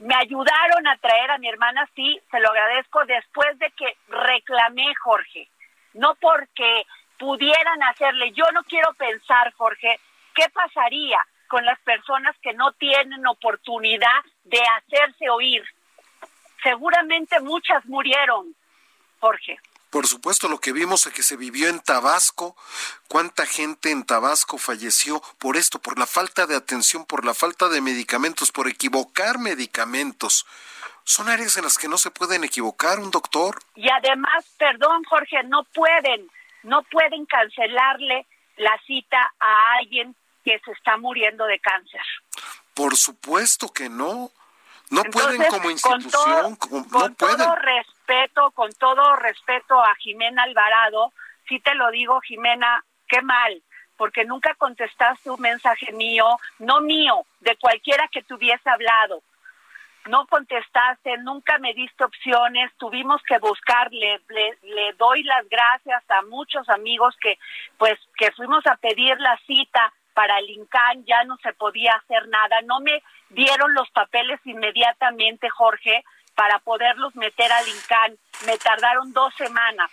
Me 0.00 0.14
ayudaron 0.14 0.86
a 0.86 0.98
traer 0.98 1.30
a 1.30 1.38
mi 1.38 1.48
hermana, 1.48 1.88
sí, 1.94 2.20
se 2.30 2.38
lo 2.38 2.50
agradezco 2.50 3.06
después 3.06 3.58
de 3.58 3.70
que 3.70 3.96
reclamé, 4.08 4.94
Jorge, 4.96 5.48
no 5.94 6.14
porque 6.16 6.84
pudieran 7.18 7.82
hacerle. 7.84 8.32
Yo 8.32 8.44
no 8.52 8.62
quiero 8.64 8.92
pensar, 8.98 9.50
Jorge, 9.54 9.98
qué 10.34 10.46
pasaría 10.50 11.26
con 11.46 11.64
las 11.64 11.78
personas 11.80 12.36
que 12.42 12.52
no 12.54 12.72
tienen 12.72 13.26
oportunidad 13.26 14.24
de 14.44 14.60
hacerse 14.78 15.28
oír. 15.30 15.62
Seguramente 16.62 17.40
muchas 17.40 17.84
murieron, 17.86 18.54
Jorge. 19.20 19.58
Por 19.90 20.06
supuesto, 20.06 20.48
lo 20.48 20.58
que 20.58 20.72
vimos 20.72 21.06
es 21.06 21.12
que 21.12 21.22
se 21.22 21.36
vivió 21.36 21.68
en 21.68 21.80
Tabasco, 21.80 22.56
cuánta 23.08 23.46
gente 23.46 23.90
en 23.90 24.04
Tabasco 24.04 24.58
falleció 24.58 25.22
por 25.38 25.56
esto, 25.56 25.78
por 25.78 25.98
la 25.98 26.06
falta 26.06 26.46
de 26.46 26.56
atención, 26.56 27.06
por 27.06 27.24
la 27.24 27.34
falta 27.34 27.68
de 27.68 27.80
medicamentos, 27.80 28.52
por 28.52 28.68
equivocar 28.68 29.38
medicamentos. 29.38 30.44
Son 31.04 31.28
áreas 31.28 31.56
en 31.56 31.64
las 31.64 31.78
que 31.78 31.88
no 31.88 31.98
se 31.98 32.10
pueden 32.10 32.42
equivocar 32.42 32.98
un 32.98 33.10
doctor. 33.10 33.60
Y 33.76 33.88
además, 33.88 34.44
perdón 34.58 35.04
Jorge, 35.04 35.42
no 35.44 35.62
pueden, 35.72 36.28
no 36.64 36.82
pueden 36.82 37.24
cancelarle 37.26 38.26
la 38.56 38.76
cita 38.86 39.32
a 39.38 39.76
alguien 39.78 40.16
que 40.46 40.60
se 40.60 40.70
está 40.70 40.96
muriendo 40.96 41.44
de 41.46 41.58
cáncer. 41.58 42.00
Por 42.72 42.94
supuesto 42.96 43.68
que 43.68 43.88
no. 43.88 44.30
No 44.88 45.02
pueden 45.02 45.42
como 45.50 45.68
institución, 45.68 46.54
con 46.54 47.16
todo, 47.16 47.56
respeto, 47.56 48.52
con 48.52 48.72
todo 48.74 49.16
respeto 49.16 49.82
a 49.82 49.96
Jimena 49.96 50.44
Alvarado, 50.44 51.12
sí 51.48 51.58
te 51.58 51.74
lo 51.74 51.90
digo, 51.90 52.20
Jimena, 52.20 52.84
qué 53.08 53.20
mal, 53.20 53.60
porque 53.96 54.24
nunca 54.24 54.54
contestaste 54.54 55.28
un 55.28 55.40
mensaje 55.40 55.90
mío, 55.90 56.38
no 56.60 56.80
mío, 56.82 57.26
de 57.40 57.56
cualquiera 57.56 58.06
que 58.12 58.22
te 58.22 58.34
hubiese 58.34 58.70
hablado. 58.70 59.24
No 60.08 60.24
contestaste, 60.28 61.18
nunca 61.18 61.58
me 61.58 61.74
diste 61.74 62.04
opciones, 62.04 62.70
tuvimos 62.76 63.20
que 63.24 63.38
buscarle, 63.38 64.20
le, 64.28 64.56
le 64.62 64.92
doy 64.92 65.24
las 65.24 65.48
gracias 65.48 66.04
a 66.08 66.22
muchos 66.22 66.68
amigos 66.68 67.16
que 67.20 67.40
pues 67.76 67.98
que 68.16 68.30
fuimos 68.30 68.64
a 68.68 68.76
pedir 68.76 69.18
la 69.18 69.36
cita 69.48 69.92
para 70.16 70.38
el 70.38 70.48
INCAN 70.48 71.04
ya 71.04 71.24
no 71.24 71.36
se 71.42 71.52
podía 71.52 71.92
hacer 71.92 72.26
nada. 72.28 72.62
No 72.62 72.80
me 72.80 73.02
dieron 73.28 73.74
los 73.74 73.90
papeles 73.90 74.40
inmediatamente, 74.46 75.50
Jorge, 75.50 76.02
para 76.34 76.58
poderlos 76.60 77.14
meter 77.16 77.52
al 77.52 77.68
INCAN. 77.68 78.16
Me 78.46 78.56
tardaron 78.56 79.12
dos 79.12 79.34
semanas. 79.34 79.90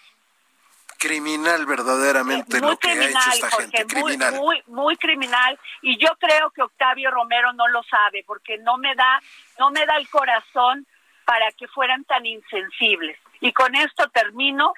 Criminal 0.98 1.66
verdaderamente 1.66 2.62
lo 2.62 2.78
que 2.78 2.92
ha 2.92 2.94
hecho 2.94 3.20
esta 3.34 3.52
gente. 3.52 3.86
Criminal. 3.86 4.36
Muy, 4.36 4.64
muy 4.68 4.96
criminal. 4.96 5.60
Y 5.82 5.98
yo 5.98 6.16
creo 6.18 6.52
que 6.52 6.62
Octavio 6.62 7.12
Romero 7.12 7.52
no 7.52 7.68
lo 7.68 7.84
sabe, 7.84 8.24
porque 8.26 8.58
no 8.60 8.78
me 8.78 8.96
da, 8.96 9.22
no 9.60 9.72
me 9.72 9.86
da 9.86 9.98
el 9.98 10.08
corazón 10.08 10.88
para 11.26 11.52
que 11.52 11.68
fueran 11.68 12.06
tan 12.06 12.26
insensibles. 12.26 13.20
Y 13.42 13.52
con 13.52 13.76
esto 13.76 14.10
termino 14.12 14.74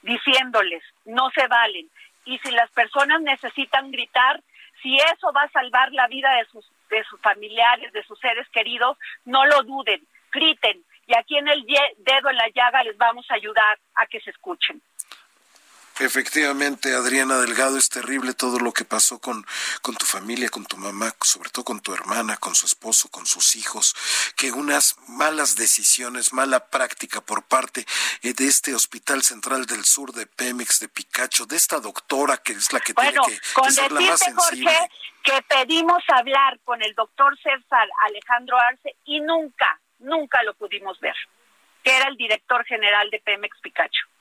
diciéndoles, 0.00 0.82
no 1.04 1.28
se 1.30 1.46
valen. 1.46 1.90
Y 2.24 2.38
si 2.38 2.50
las 2.52 2.70
personas 2.70 3.20
necesitan 3.20 3.90
gritar, 3.90 4.42
si 4.82 4.96
eso 4.96 5.32
va 5.32 5.42
a 5.42 5.50
salvar 5.50 5.92
la 5.92 6.08
vida 6.08 6.30
de 6.36 6.44
sus, 6.46 6.68
de 6.90 7.02
sus 7.04 7.20
familiares, 7.20 7.92
de 7.92 8.02
sus 8.04 8.18
seres 8.18 8.48
queridos, 8.50 8.98
no 9.24 9.46
lo 9.46 9.62
duden, 9.62 10.06
griten. 10.32 10.84
Y 11.06 11.16
aquí 11.16 11.36
en 11.36 11.48
el 11.48 11.64
dedo 11.64 12.30
en 12.30 12.36
la 12.36 12.48
llaga 12.54 12.82
les 12.82 12.96
vamos 12.96 13.26
a 13.30 13.34
ayudar 13.34 13.78
a 13.94 14.06
que 14.06 14.20
se 14.20 14.30
escuchen. 14.30 14.82
Efectivamente, 16.04 16.92
Adriana 16.94 17.38
Delgado, 17.38 17.78
es 17.78 17.88
terrible 17.88 18.34
todo 18.34 18.58
lo 18.58 18.72
que 18.72 18.84
pasó 18.84 19.20
con, 19.20 19.46
con 19.82 19.94
tu 19.94 20.04
familia, 20.04 20.48
con 20.48 20.66
tu 20.66 20.76
mamá, 20.76 21.14
sobre 21.20 21.48
todo 21.50 21.64
con 21.64 21.80
tu 21.80 21.94
hermana, 21.94 22.36
con 22.38 22.56
su 22.56 22.66
esposo, 22.66 23.08
con 23.08 23.24
sus 23.24 23.54
hijos, 23.54 23.94
que 24.36 24.50
unas 24.50 24.96
malas 25.06 25.54
decisiones, 25.54 26.32
mala 26.32 26.68
práctica 26.70 27.20
por 27.20 27.44
parte 27.44 27.86
eh, 28.22 28.34
de 28.34 28.48
este 28.48 28.74
Hospital 28.74 29.22
Central 29.22 29.64
del 29.64 29.84
Sur 29.84 30.12
de 30.12 30.26
Pemex, 30.26 30.80
de 30.80 30.88
Picacho, 30.88 31.46
de 31.46 31.54
esta 31.54 31.78
doctora 31.78 32.36
que 32.38 32.54
es 32.54 32.72
la 32.72 32.80
que 32.80 32.94
tiene 32.94 33.20
que, 33.24 33.70
ser 33.70 33.92
la 33.92 34.00
más 34.00 34.18
sensible. 34.18 34.72
Jorge, 34.72 34.90
que 35.22 35.42
pedimos 35.42 36.02
hablar 36.08 36.58
con 36.64 36.82
el 36.82 36.94
doctor 36.96 37.38
César 37.38 37.88
Alejandro 38.06 38.58
Arce 38.58 38.96
y 39.04 39.20
nunca, 39.20 39.80
nunca 40.00 40.42
lo 40.42 40.54
pudimos 40.54 40.98
ver, 40.98 41.14
que 41.84 41.96
era 41.96 42.08
el 42.08 42.16
director 42.16 42.64
general 42.64 43.08
de 43.10 43.20
Pemex 43.20 43.56
Picacho. 43.60 44.11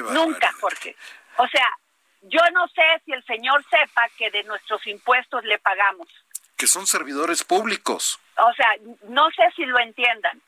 Nunca, 0.00 0.52
Jorge. 0.60 0.96
O 1.36 1.46
sea, 1.48 1.68
yo 2.22 2.40
no 2.52 2.68
sé 2.68 2.82
si 3.04 3.12
el 3.12 3.24
señor 3.24 3.64
sepa 3.68 4.08
que 4.16 4.30
de 4.30 4.44
nuestros 4.44 4.86
impuestos 4.86 5.44
le 5.44 5.58
pagamos. 5.58 6.08
Que 6.56 6.66
son 6.66 6.86
servidores 6.86 7.42
públicos. 7.42 8.20
O 8.36 8.52
sea, 8.54 8.68
no 9.08 9.30
sé 9.30 9.42
si 9.56 9.64
lo 9.64 9.78
entiendan. 9.78 10.40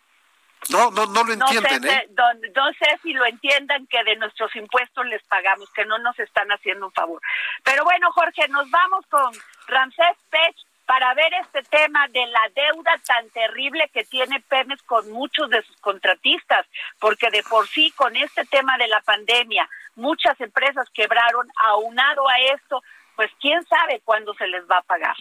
No, 0.71 0.91
no, 0.91 1.07
no 1.07 1.25
lo 1.25 1.33
entienden, 1.33 1.85
¿eh? 1.85 2.09
No, 2.17 2.73
sé 2.79 2.99
si 3.03 3.13
lo 3.13 3.27
entiendan 3.27 3.87
que 3.87 4.03
de 4.05 4.17
nuestros 4.17 4.55
impuestos 4.57 5.05
les 5.07 5.23
pagamos, 5.25 5.71
que 5.73 5.85
no 5.85 5.99
nos 5.99 6.19
están 6.19 6.49
haciendo 6.51 6.87
un 6.87 6.93
favor. 6.93 7.21
Pero 7.63 7.85
bueno, 7.85 8.11
Jorge, 8.13 8.49
nos 8.49 8.71
vamos 8.71 9.05
con 9.11 9.33
Ramsés 9.67 10.17
Pech 10.31 10.57
para 10.87 11.15
ver 11.15 11.33
este 11.35 11.63
tema 11.65 12.07
de 12.09 12.27
la 12.27 12.51
deuda 12.55 12.93
tan 13.07 13.29
terrible 13.31 13.91
que 13.93 14.05
tiene 14.05 14.41
Pemex 14.41 14.83
con 14.83 15.11
muchos 15.11 15.49
de 15.51 15.63
sus 15.63 15.77
contratistas, 15.79 16.67
porque 16.99 17.31
de 17.31 17.43
por 17.43 17.67
sí 17.69 17.91
con 17.93 18.15
este 18.17 18.45
tema 18.47 18.77
de 18.79 18.89
la 18.89 19.01
pandemia 19.01 19.69
muchas 19.97 20.39
empresas 20.41 20.89
quebraron, 20.93 21.49
aunado 21.65 22.29
a 22.29 22.39
esto, 22.55 22.83
pues 23.17 23.31
quién 23.41 23.65
sabe 23.67 24.01
cuándo 24.05 24.35
se 24.35 24.47
les 24.47 24.69
va 24.69 24.79
a 24.79 24.83
pagar. 24.83 25.17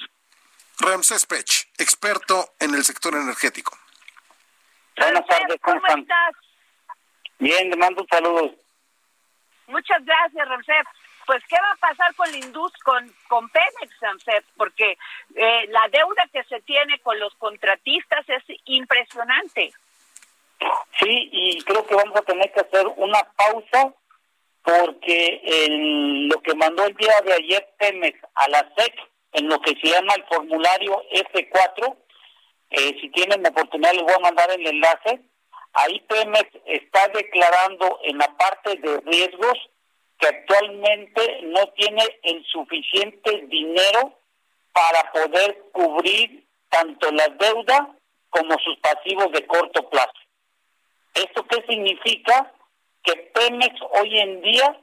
Ramsés 0.79 1.25
Pech, 1.25 1.69
experto 1.77 2.53
en 2.59 2.73
el 2.73 2.83
sector 2.83 3.13
energético. 3.13 3.77
Buenas 4.97 5.25
tardes, 5.25 5.57
¿cómo, 5.61 5.81
estás? 5.85 6.35
Bien, 7.39 7.69
le 7.69 7.75
mando 7.77 8.05
saludos. 8.09 8.51
Muchas 9.67 10.03
gracias, 10.03 10.47
Ramsef. 10.47 10.87
Pues, 11.25 11.41
¿qué 11.47 11.55
va 11.55 11.71
a 11.71 11.93
pasar 11.93 12.13
con 12.15 12.33
industria, 12.35 12.83
con, 12.83 13.15
con 13.27 13.49
Pemex, 13.49 13.99
Ramsef? 14.01 14.45
Porque 14.57 14.97
eh, 15.35 15.67
la 15.69 15.87
deuda 15.91 16.27
que 16.31 16.43
se 16.43 16.61
tiene 16.61 16.99
con 16.99 17.19
los 17.19 17.33
contratistas 17.35 18.27
es 18.27 18.43
impresionante. 18.65 19.71
Sí, 20.99 21.29
y 21.31 21.61
creo 21.63 21.85
que 21.85 21.95
vamos 21.95 22.15
a 22.15 22.21
tener 22.21 22.51
que 22.51 22.61
hacer 22.61 22.87
una 22.97 23.23
pausa 23.35 23.93
porque 24.63 25.41
en 25.43 26.29
lo 26.29 26.41
que 26.41 26.55
mandó 26.55 26.85
el 26.85 26.95
día 26.95 27.13
de 27.25 27.33
ayer 27.33 27.69
Pemex 27.77 28.17
a 28.35 28.47
la 28.47 28.59
SEC, 28.77 28.95
en 29.33 29.49
lo 29.49 29.59
que 29.59 29.75
se 29.75 29.87
llama 29.87 30.13
el 30.15 30.23
formulario 30.25 31.03
F4, 31.11 31.97
eh, 32.69 32.97
si 33.01 33.09
tienen 33.09 33.45
oportunidad 33.45 33.93
les 33.93 34.03
voy 34.03 34.13
a 34.13 34.19
mandar 34.19 34.49
el 34.51 34.65
enlace, 34.65 35.21
ahí 35.73 35.99
Pemex 36.07 36.49
está 36.65 37.07
declarando 37.09 37.99
en 38.03 38.17
la 38.17 38.27
parte 38.37 38.75
de 38.77 39.01
riesgos 39.01 39.57
que 40.23 40.29
actualmente 40.29 41.41
no 41.43 41.67
tiene 41.73 42.01
el 42.23 42.45
suficiente 42.45 43.45
dinero 43.47 44.17
para 44.71 45.11
poder 45.11 45.65
cubrir 45.73 46.45
tanto 46.69 47.11
la 47.11 47.27
deuda 47.27 47.89
como 48.29 48.57
sus 48.59 48.77
pasivos 48.77 49.31
de 49.33 49.45
corto 49.45 49.89
plazo. 49.89 50.13
¿Esto 51.13 51.45
qué 51.45 51.63
significa? 51.67 52.51
Que 53.03 53.15
Pemex 53.33 53.75
hoy 53.99 54.17
en 54.17 54.41
día 54.41 54.79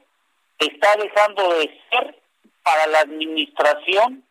está 0.59 0.95
dejando 0.97 1.53
de 1.55 1.81
ser 1.89 2.21
para 2.61 2.85
la 2.87 2.99
administración 2.99 4.23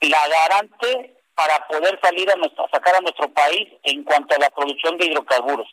la 0.00 0.20
garante 0.28 1.16
para 1.34 1.66
poder 1.66 1.98
salir 2.02 2.30
a, 2.30 2.36
nuestra, 2.36 2.68
sacar 2.70 2.94
a 2.94 3.00
nuestro 3.00 3.28
país 3.32 3.72
en 3.82 4.04
cuanto 4.04 4.34
a 4.34 4.38
la 4.38 4.50
producción 4.50 4.96
de 4.96 5.06
hidrocarburos. 5.06 5.68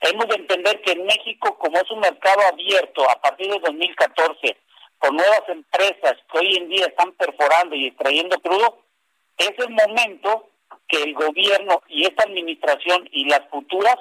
Hemos 0.00 0.28
de 0.28 0.36
entender 0.36 0.80
que 0.82 0.92
en 0.92 1.06
México, 1.06 1.56
como 1.58 1.76
es 1.78 1.90
un 1.90 2.00
mercado 2.00 2.40
abierto 2.52 3.08
a 3.08 3.20
partir 3.20 3.50
de 3.50 3.58
2014, 3.60 4.56
con 4.98 5.16
nuevas 5.16 5.42
empresas 5.48 6.14
que 6.30 6.38
hoy 6.38 6.56
en 6.56 6.68
día 6.68 6.86
están 6.86 7.12
perforando 7.12 7.74
y 7.74 7.86
extrayendo 7.86 8.38
crudo, 8.40 8.78
es 9.38 9.52
el 9.58 9.70
momento 9.70 10.48
que 10.88 11.02
el 11.02 11.14
gobierno 11.14 11.82
y 11.88 12.04
esta 12.04 12.24
administración 12.24 13.08
y 13.12 13.28
las 13.28 13.42
futuras 13.50 13.96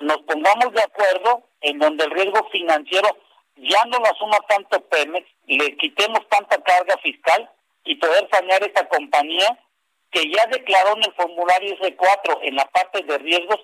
nos 0.00 0.18
pongamos 0.18 0.72
de 0.72 0.82
acuerdo 0.82 1.42
en 1.60 1.78
donde 1.78 2.04
el 2.04 2.10
riesgo 2.10 2.48
financiero 2.50 3.08
ya 3.56 3.84
no 3.86 3.98
lo 3.98 4.06
asuma 4.06 4.38
tanto 4.48 4.80
Pemex, 4.88 5.26
le 5.46 5.76
quitemos 5.76 6.20
tanta 6.28 6.62
carga 6.62 6.96
fiscal 6.98 7.50
y 7.84 7.94
poder 7.96 8.28
sanear 8.30 8.62
esta 8.62 8.86
compañía 8.88 9.58
que 10.10 10.30
ya 10.30 10.46
declaró 10.46 10.96
en 10.96 11.04
el 11.04 11.12
formulario 11.14 11.76
C4 11.78 12.38
en 12.42 12.56
la 12.56 12.66
parte 12.66 13.02
de 13.02 13.18
riesgos 13.18 13.60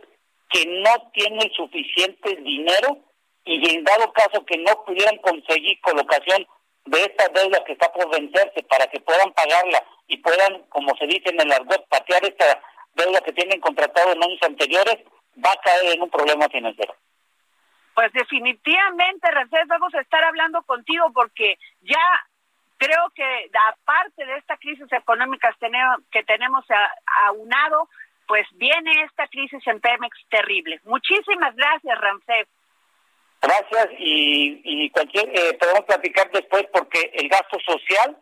que 0.53 0.66
no 0.66 1.11
tiene 1.12 1.50
suficiente 1.57 2.36
dinero 2.36 2.98
y 3.44 3.74
en 3.74 3.84
dado 3.84 4.12
caso 4.12 4.44
que 4.44 4.59
no 4.59 4.84
pudieran 4.84 5.16
conseguir 5.18 5.80
colocación 5.80 6.46
de 6.84 7.00
esta 7.00 7.28
deuda 7.28 7.64
que 7.64 7.72
está 7.72 7.92
por 7.92 8.11
vencerse 8.11 8.62
para 8.68 8.86
que 8.86 9.00
puedan 9.00 9.32
pagarla 9.32 9.82
y 10.07 10.18
puedan, 10.18 10.62
como 10.68 10.94
se 10.96 11.07
dice 11.07 11.30
en 11.30 11.40
el 11.40 11.53
argot, 11.53 11.88
patear 11.88 12.24
esta 12.24 12.61
deuda 12.94 13.20
que 13.20 13.32
tienen 13.32 13.61
contratado 13.61 14.12
en 14.12 14.22
años 14.22 14.42
anteriores, 14.42 14.98
va 15.44 15.53
a 15.53 15.61
caer 15.62 15.94
en 15.94 16.03
un 16.03 16.11
problema 16.11 16.46
financiero. 16.48 16.94
Pues 17.94 18.12
definitivamente, 18.12 19.30
Rafael, 19.30 19.66
vamos 19.66 19.94
a 19.94 20.00
estar 20.00 20.24
hablando 20.24 20.62
contigo 20.62 21.11
porque 21.12 21.59
ya 21.82 22.26
creo 22.78 23.11
que 23.14 23.50
aparte 23.70 24.24
de 24.24 24.36
esta 24.38 24.57
crisis 24.57 24.90
económica 24.92 25.55
que 26.11 26.22
tenemos 26.24 26.64
aunado, 27.26 27.88
pues 28.33 28.47
viene 28.55 28.91
esta 29.05 29.28
crisis 29.28 29.61
en 29.66 29.78
Pemex 29.78 30.16
terrible. 30.30 30.80
Muchísimas 30.85 31.55
gracias, 31.55 32.01
Ramsey. 32.01 32.45
Gracias 33.43 33.89
y, 33.99 34.62
y 34.64 34.89
cualquier, 34.89 35.28
eh, 35.28 35.53
podemos 35.61 35.83
platicar 35.83 36.30
después 36.30 36.64
porque 36.72 37.12
el 37.12 37.28
gasto 37.28 37.59
social 37.61 38.16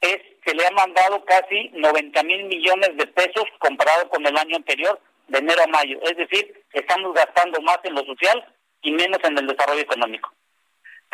es 0.00 0.18
que 0.44 0.52
le 0.52 0.66
ha 0.66 0.70
mandado 0.72 1.24
casi 1.24 1.68
90 1.74 2.24
mil 2.24 2.46
millones 2.46 2.96
de 2.96 3.06
pesos 3.06 3.44
comparado 3.60 4.08
con 4.08 4.26
el 4.26 4.36
año 4.36 4.56
anterior, 4.56 5.00
de 5.28 5.38
enero 5.38 5.62
a 5.62 5.68
mayo. 5.68 6.00
Es 6.02 6.16
decir, 6.16 6.64
estamos 6.72 7.14
gastando 7.14 7.60
más 7.62 7.78
en 7.84 7.94
lo 7.94 8.04
social 8.04 8.52
y 8.82 8.90
menos 8.90 9.20
en 9.22 9.38
el 9.38 9.46
desarrollo 9.46 9.82
económico. 9.82 10.32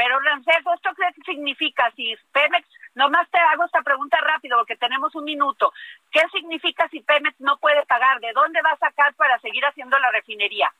Pero 0.02 0.18
Rancés, 0.18 0.56
¿esto 0.74 0.90
qué 0.96 1.22
significa? 1.22 1.88
Si 1.94 2.12
Pemex, 2.32 2.66
nomás 2.96 3.30
te 3.30 3.38
hago 3.38 3.64
esta 3.64 3.82
pregunta 3.82 4.18
rápido 4.20 4.58
porque 4.58 4.74
tenemos 4.74 5.14
un 5.14 5.22
minuto. 5.22 5.72
¿Qué 6.10 6.22
significa 6.32 6.88
si 6.88 7.00
Pemex 7.02 7.38
no 7.38 7.56
puede 7.58 7.86
pagar? 7.86 8.18
¿De 8.18 8.32
dónde 8.32 8.60
va 8.62 8.72
a 8.72 8.78
sacar 8.78 9.14
para 9.14 9.38
seguir 9.38 9.64
haciendo 9.64 9.96
la 10.00 10.10
refinería? 10.10 10.74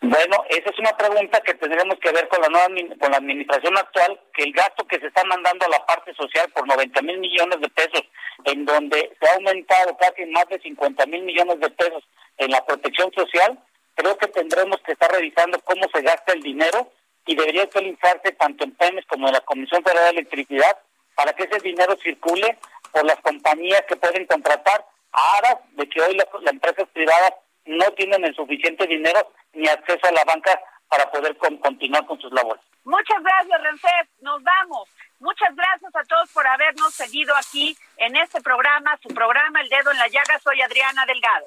Bueno, 0.00 0.42
esa 0.48 0.70
es 0.70 0.78
una 0.80 0.90
pregunta 0.96 1.40
que 1.42 1.54
tendremos 1.54 2.00
que 2.00 2.10
ver 2.10 2.26
con 2.26 2.42
la 2.42 2.48
nueva 2.48 2.66
con 2.98 3.12
la 3.12 3.18
administración 3.18 3.78
actual, 3.78 4.18
que 4.34 4.42
el 4.42 4.52
gasto 4.52 4.84
que 4.88 4.98
se 4.98 5.06
está 5.06 5.22
mandando 5.22 5.66
a 5.66 5.78
la 5.78 5.86
parte 5.86 6.12
social 6.14 6.50
por 6.52 6.66
90 6.66 7.00
mil 7.02 7.18
millones 7.18 7.60
de 7.60 7.68
pesos, 7.68 8.02
en 8.42 8.64
donde 8.64 9.16
se 9.20 9.28
ha 9.28 9.34
aumentado 9.34 9.96
casi 9.98 10.26
más 10.26 10.48
de 10.48 10.58
50 10.58 11.06
mil 11.06 11.22
millones 11.22 11.60
de 11.60 11.70
pesos 11.70 12.02
en 12.38 12.50
la 12.50 12.66
protección 12.66 13.12
social, 13.12 13.56
creo 13.94 14.18
que 14.18 14.26
tendremos 14.26 14.78
que 14.84 14.94
estar 14.94 15.12
revisando 15.12 15.60
cómo 15.60 15.84
se 15.94 16.02
gasta 16.02 16.32
el 16.32 16.42
dinero 16.42 16.90
y 17.26 17.34
debería 17.34 17.62
actualizarse 17.64 18.32
tanto 18.32 18.64
en 18.64 18.72
PEMES 18.72 19.06
como 19.06 19.28
en 19.28 19.34
la 19.34 19.40
Comisión 19.40 19.82
Federal 19.82 20.14
de 20.14 20.20
Electricidad 20.20 20.76
para 21.14 21.32
que 21.32 21.44
ese 21.44 21.58
dinero 21.58 21.96
circule 22.02 22.58
por 22.90 23.04
las 23.04 23.20
compañías 23.20 23.82
que 23.88 23.96
pueden 23.96 24.26
contratar 24.26 24.84
a 25.12 25.36
aras 25.38 25.58
de 25.72 25.88
que 25.88 26.00
hoy 26.00 26.14
las, 26.14 26.26
empresas 26.50 26.88
privadas 26.92 27.34
no 27.64 27.90
tienen 27.92 28.24
el 28.24 28.34
suficiente 28.34 28.86
dinero 28.86 29.32
ni 29.52 29.68
acceso 29.68 30.06
a 30.06 30.12
la 30.12 30.24
banca 30.24 30.58
para 30.88 31.10
poder 31.10 31.36
continuar 31.36 32.04
con 32.06 32.20
sus 32.20 32.32
labores. 32.32 32.62
Muchas 32.84 33.22
gracias, 33.22 33.62
Rencep. 33.62 34.08
Nos 34.20 34.42
vamos. 34.42 34.88
Muchas 35.20 35.54
gracias 35.54 35.94
a 35.94 36.02
todos 36.04 36.30
por 36.32 36.46
habernos 36.46 36.92
seguido 36.92 37.32
aquí 37.36 37.76
en 37.96 38.16
este 38.16 38.40
programa, 38.40 38.98
su 39.00 39.08
programa 39.14 39.60
El 39.60 39.68
Dedo 39.68 39.92
en 39.92 39.98
la 39.98 40.08
Llaga. 40.08 40.38
Soy 40.42 40.60
Adriana 40.60 41.06
Delgado. 41.06 41.46